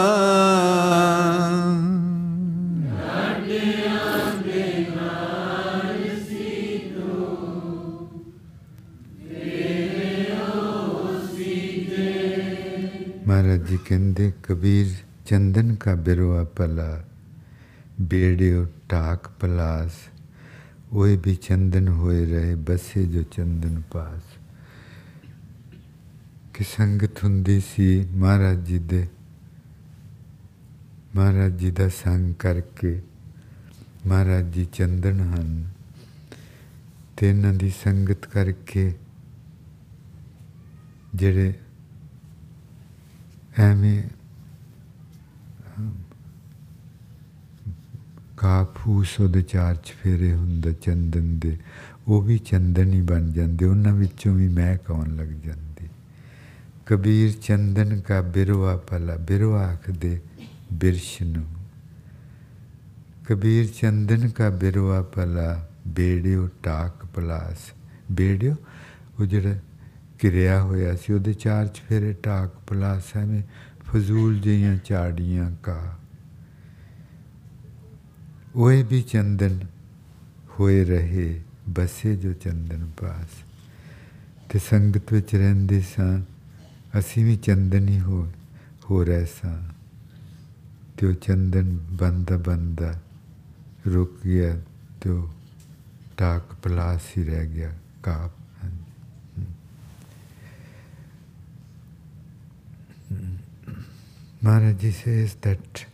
[13.86, 14.88] ਕਹਿੰਦੇ, ਕਬੀਰ
[15.26, 17.04] ਚੰਦਨ ਕਾ ਬਿਰਵਾ ਪਲਾ
[18.02, 19.92] ਬੇੜਿਓ ਟਾਕ ਪਲਾਸ।
[20.94, 24.22] ਓਏ ਵੀ ਚੰਦਨ ਹੋਏ ਰਹੇ, ਬਸੇ ਜੋ ਚੰਦਨ ਪਾਸ।
[26.54, 29.08] ਕਿ ਸੰਗਤ ਹੁੰਦੀ ਸੀ ਮਹਾਰਾਜ ਜੀ ਦੇ,
[31.16, 33.02] ਮਹਾਰਾਜ ਜੀ ਦਾ ਸੰਗ ਕਰਕੇ
[34.08, 35.70] ਮਹਾਰਾਜ ਜੀ ਚੰਦਨ ਹਨ।
[37.18, 38.94] ਤੇ ਇਹਨਾਂ ਦੀ ਸੰਗਤ ਕਰਕੇ
[41.16, 41.54] ਜਿਹੜੇ
[43.60, 44.04] ਐਵੇਂ
[48.38, 51.58] ਕਾ ਫੂਸ ਉਹਦੇ ਚਾਰ ਚਫੇਰੇ ਹੁੰਦਾ, ਚੰਦਨ ਦੇ।
[52.08, 55.90] ਉਹ ਵੀ ਚੰਦਨ ਹੀ ਬਣ ਜਾਂਦੇ, ਉਹਨਾਂ ਵਿੱਚੋਂ ਵੀ ਮਹਿਕ ਆਉਣ ਲੱਗ ਜਾਂਦੀ?
[56.86, 60.22] ਕਬੀਰ ਚੰਦਨ ਕਾ ਬਿਰਵਾ ਪਲਾ ਬਿਰਵਾ ਆਖਦੇ
[60.74, 61.46] ਬਿਰਸ਼ ਨੂੰ
[63.30, 67.74] ਕਬੀਰ ਚੰਦਨ ਕਾ ਬਿਰਵਾ ਪਲਾ ਬੇੜਿਓ ਟਾਕ ਪਲਾਸ।
[68.12, 68.56] ਬੇੜਿਓ?
[69.20, 69.56] ਉਹ ਜਿਹੜਾ
[70.24, 73.44] ਕਿਰਿਆ ਹੋਇਆ ਸੀ। ਉਹਦੇ ਚਾਰ ਚਫੇਰੇ ਟਾਕ ਪਲਾਸ ਐਵੇਂ
[73.88, 75.98] ਫਜ਼ੂਲ ਜਿਹੀਆਂ ਚਾੜੀਆਂ ਕਾ।
[78.56, 79.60] ਓਏ ਵੀ ਚੰਦਨ
[80.60, 83.44] ਹੋਏ ਰਹੇ, ਬਸੇ ਜੋ ਚੰਦਨ ਪਾਸ।
[84.50, 86.22] ਤੇ ਸੰਗਤ ਵਿੱਚ ਰਹਿੰਦੇ ਸਾਂ,
[87.00, 88.32] ਅਸੀਂ ਵੀ ਚੰਦਨ ਹੀ ਹੋ
[88.92, 89.64] ਹੋ ਰਹੇ ਸਾਂ।
[90.98, 93.02] ਤੇ ਉਹ ਚੰਦਨ ਬੰਦਾ ਬੰਦਾ
[93.88, 94.62] ਰੁਕ ਗਿਆ
[95.02, 95.30] ਤੇ ਉਹ
[96.18, 98.43] ਟਾਕ ਪਲਾਸ ਹੀ ਰਹਿ ਗਿਆ, ਕਾਪ
[104.46, 105.86] Maharaj ji says that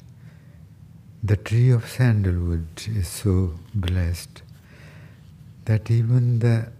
[1.21, 3.33] the tree of sandalwood is so
[3.75, 4.41] blessed
[5.65, 6.71] that even the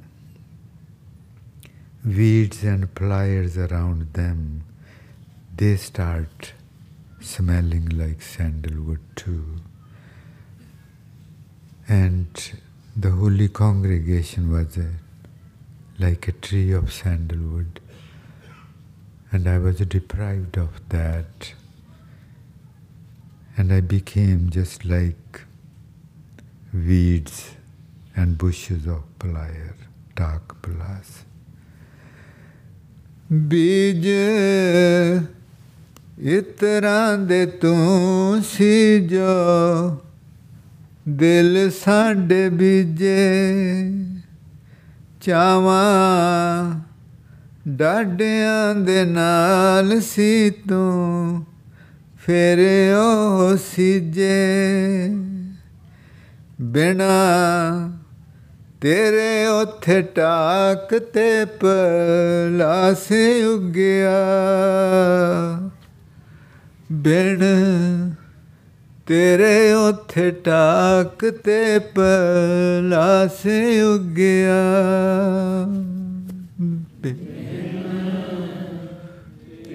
[2.03, 4.63] weeds and pliers around them
[5.57, 6.53] they start
[7.20, 9.57] smelling like sandalwood too.
[11.88, 12.51] And
[12.97, 14.89] the holy congregation was a,
[15.99, 17.80] like a tree of sandalwood.
[19.32, 21.53] And i was deprived of that
[23.60, 25.41] and I became just like
[26.74, 27.51] weeds
[28.16, 29.76] and bushes of plier,
[30.16, 31.10] dark plas.
[33.49, 34.05] ਬੀਜ
[36.36, 39.28] ਇਤਰਾਂ ਦੇ ਤੂੰ ਸੀ ਜੋ
[41.10, 43.18] ਦਿਲ ਸਾਡੇ ਬੀਜੇ
[45.22, 46.80] ਚਾਵਾਂ
[47.68, 51.45] ਡਾਡਿਆਂ ਦੇ ਨਾਲ ਸੀ ਤੂੰ
[52.26, 52.59] ਫਿਰ
[52.95, 55.09] ਉਹ ਸੀਜੇ
[56.61, 57.07] ਬਿਨਾ
[58.82, 63.07] ਤੇਰੇ ਉੱਥੇ ਟਾਕ ਤੇ ਪਲਾਸ
[63.55, 64.20] ਉਗਿਆ।
[66.91, 67.43] ਬਿਨ
[69.07, 73.45] ਤੇਰੇ ਉੱਥੇ ਟਾਕ ਤੇ ਪਲਾਸ
[73.95, 74.59] ਉਗਿਆ।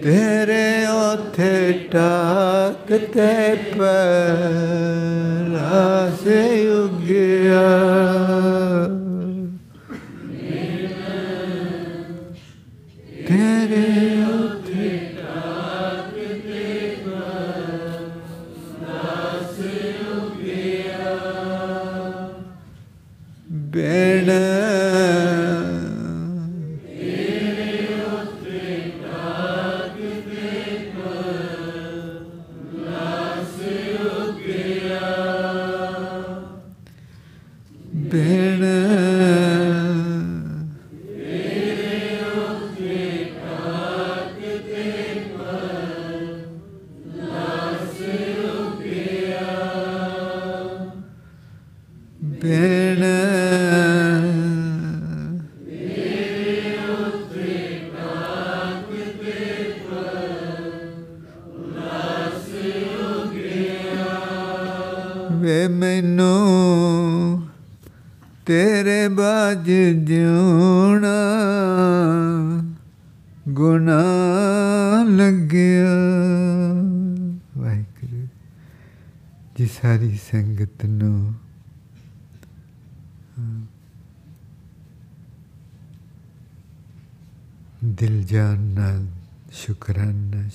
[0.05, 6.27] ਤੇਰੇ ਉੱਥੇ ਟਾਕ ਤੇ ਪਲਾਸ
[6.73, 7.63] ਉਗਿਆ।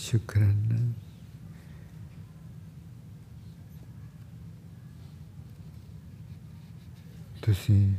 [0.09, 0.77] ਸ਼ੁਕਰਾਨਾ ਸ਼ੁਕਰਾਨਾ
[7.43, 7.93] ਤੁਸੀਂ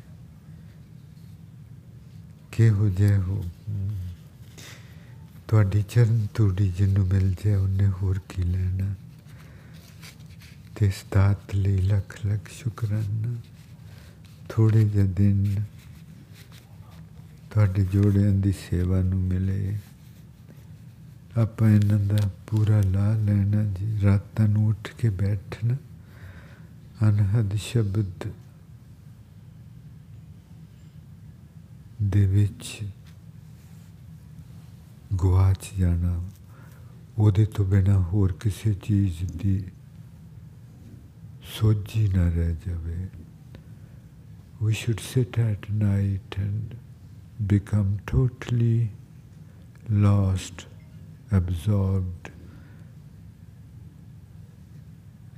[2.52, 3.42] ਕਿਹੋ ਜਿਹੇ ਹੋ
[5.48, 8.94] ਤੁਹਾਡੀ ਚਰਨ ਧੂੜੀ ਜਿਹਨੂੰ ਮਿਲ ਜਾਏ ਉਹਨੇ ਹੋਰ ਕੀ ਲੈਣਾ
[10.76, 13.34] ਤੇ ਇਸ ਦਾਤ ਲਈ ਲੱਖ ਲੱਖ ਸ਼ੁਕਰਾਨਾ
[14.48, 15.64] ਥੋੜੇ ਜਿਹੇ ਦਿਨ
[17.50, 19.78] ਤੁਹਾਡੇ ਜੋੜਿਆਂ ਦੀ ਸੇਵਾ ਨੂੰ ਮਿਲੇ
[21.36, 25.74] ਆਪਾਂ ਇਹਨਾਂ ਦਾ ਪੂਰਾ ਲਾ ਲੈਣਾ ਜੀ। ਰਾਤਾਂ ਨੂੰ ਉੱਠ ਕੇ ਬੈਠਣਾ।
[27.08, 28.28] ਅਨਹਦ ਸ਼ਬਦ
[32.02, 32.78] ਦੇ ਵਿੱਚ
[35.22, 36.30] ਗਵਾਚ ਜਾਣਾ।
[37.18, 39.64] ਉਹਦੇ ਤੋਂ ਬਿਨਾ ਹੋਰ ਕਿਸੇ ਚੀਜ਼ ਦੀ
[41.42, 43.08] ਸੋਝੀ ਨਾ ਰਹਿ ਜਾਵੇ।
[44.64, 46.76] We should sit at night and
[47.54, 48.86] become totally
[49.92, 50.69] lost,
[51.32, 52.30] absorbed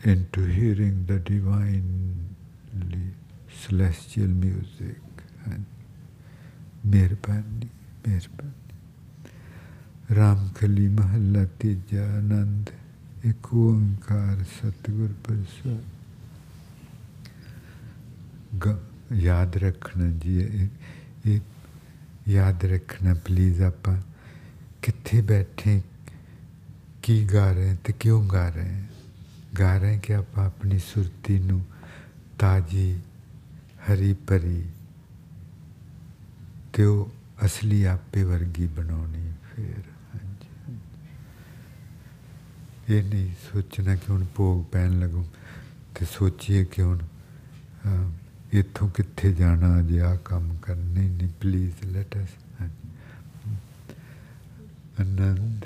[0.05, 1.82] into hearing the divinely
[3.49, 5.01] celestial music
[5.45, 5.64] and
[6.88, 7.68] Mirbani,
[8.05, 8.53] Mirbani.
[10.11, 12.68] Ramkali Mahalati Janand
[13.24, 15.84] Ekoankar Satgur Prasad
[19.12, 21.40] याद रखना जी
[22.32, 23.88] याद रखना प्लीज़ आप
[24.89, 25.83] ਰੱਖਣਾ ਪਲੀਜ਼ ਕਿੱਥੇ ਬੈਠੇ,
[27.03, 28.83] ਕੀ ਗਾ ਰਹੇ, ਤੇ ਕਿਉਂ ਗਾ ਰਹੇ?
[29.61, 31.64] ਗਾ ਰਹੇ ਕਿ ਆਪਾਂ ਆਪਣੀ ਸੁਰਤੀ ਨੂੰ
[32.39, 33.01] ਤਾਜੀ,
[33.91, 34.64] ਹਰੀ ਭਰੀ
[36.72, 37.11] ਤੇ ਉਹ
[37.45, 39.83] ਅਸਲੀ ਆਪੇ ਵਰਗੀ ਬਣਾਉਣੀ ਫਿਰ।
[40.14, 40.76] ਹਾਂਜੀ
[42.89, 45.26] ਇਹ ਨਹੀਂ ਸੋਚਣਾ ਕਿ ਹੁਣ ਭੋਗ ਪੈਣ ਲੱਗੂ
[45.95, 46.99] ਤੇ ਸੋਚੀਏ ਕਿ ਹੁਣ
[48.53, 52.41] ਇੱਥੋਂ ਕਿੱਥੇ ਜਾਣਾ ਜੇ ਆ ਕੰਮ ਕਰਨੇ ਨਹੀਂ ਪਲੀਜ਼ ਲੈਟ ਅਸ
[55.03, 55.64] ਆਨੰਦ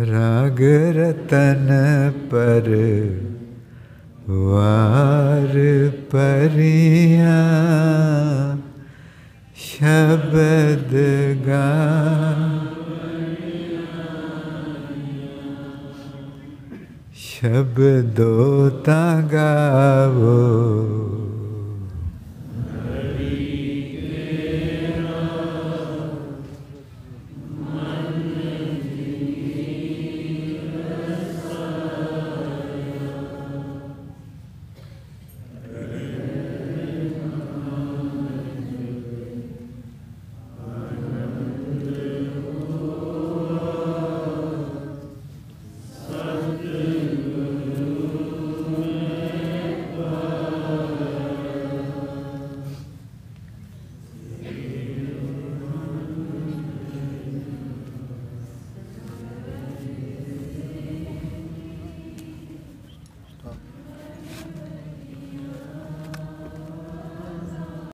[0.00, 0.58] राग
[0.96, 1.34] रत्
[5.92, 6.56] पर
[9.56, 10.84] शब्द
[11.46, 11.66] गा।
[17.16, 21.09] शब्दोता गावो।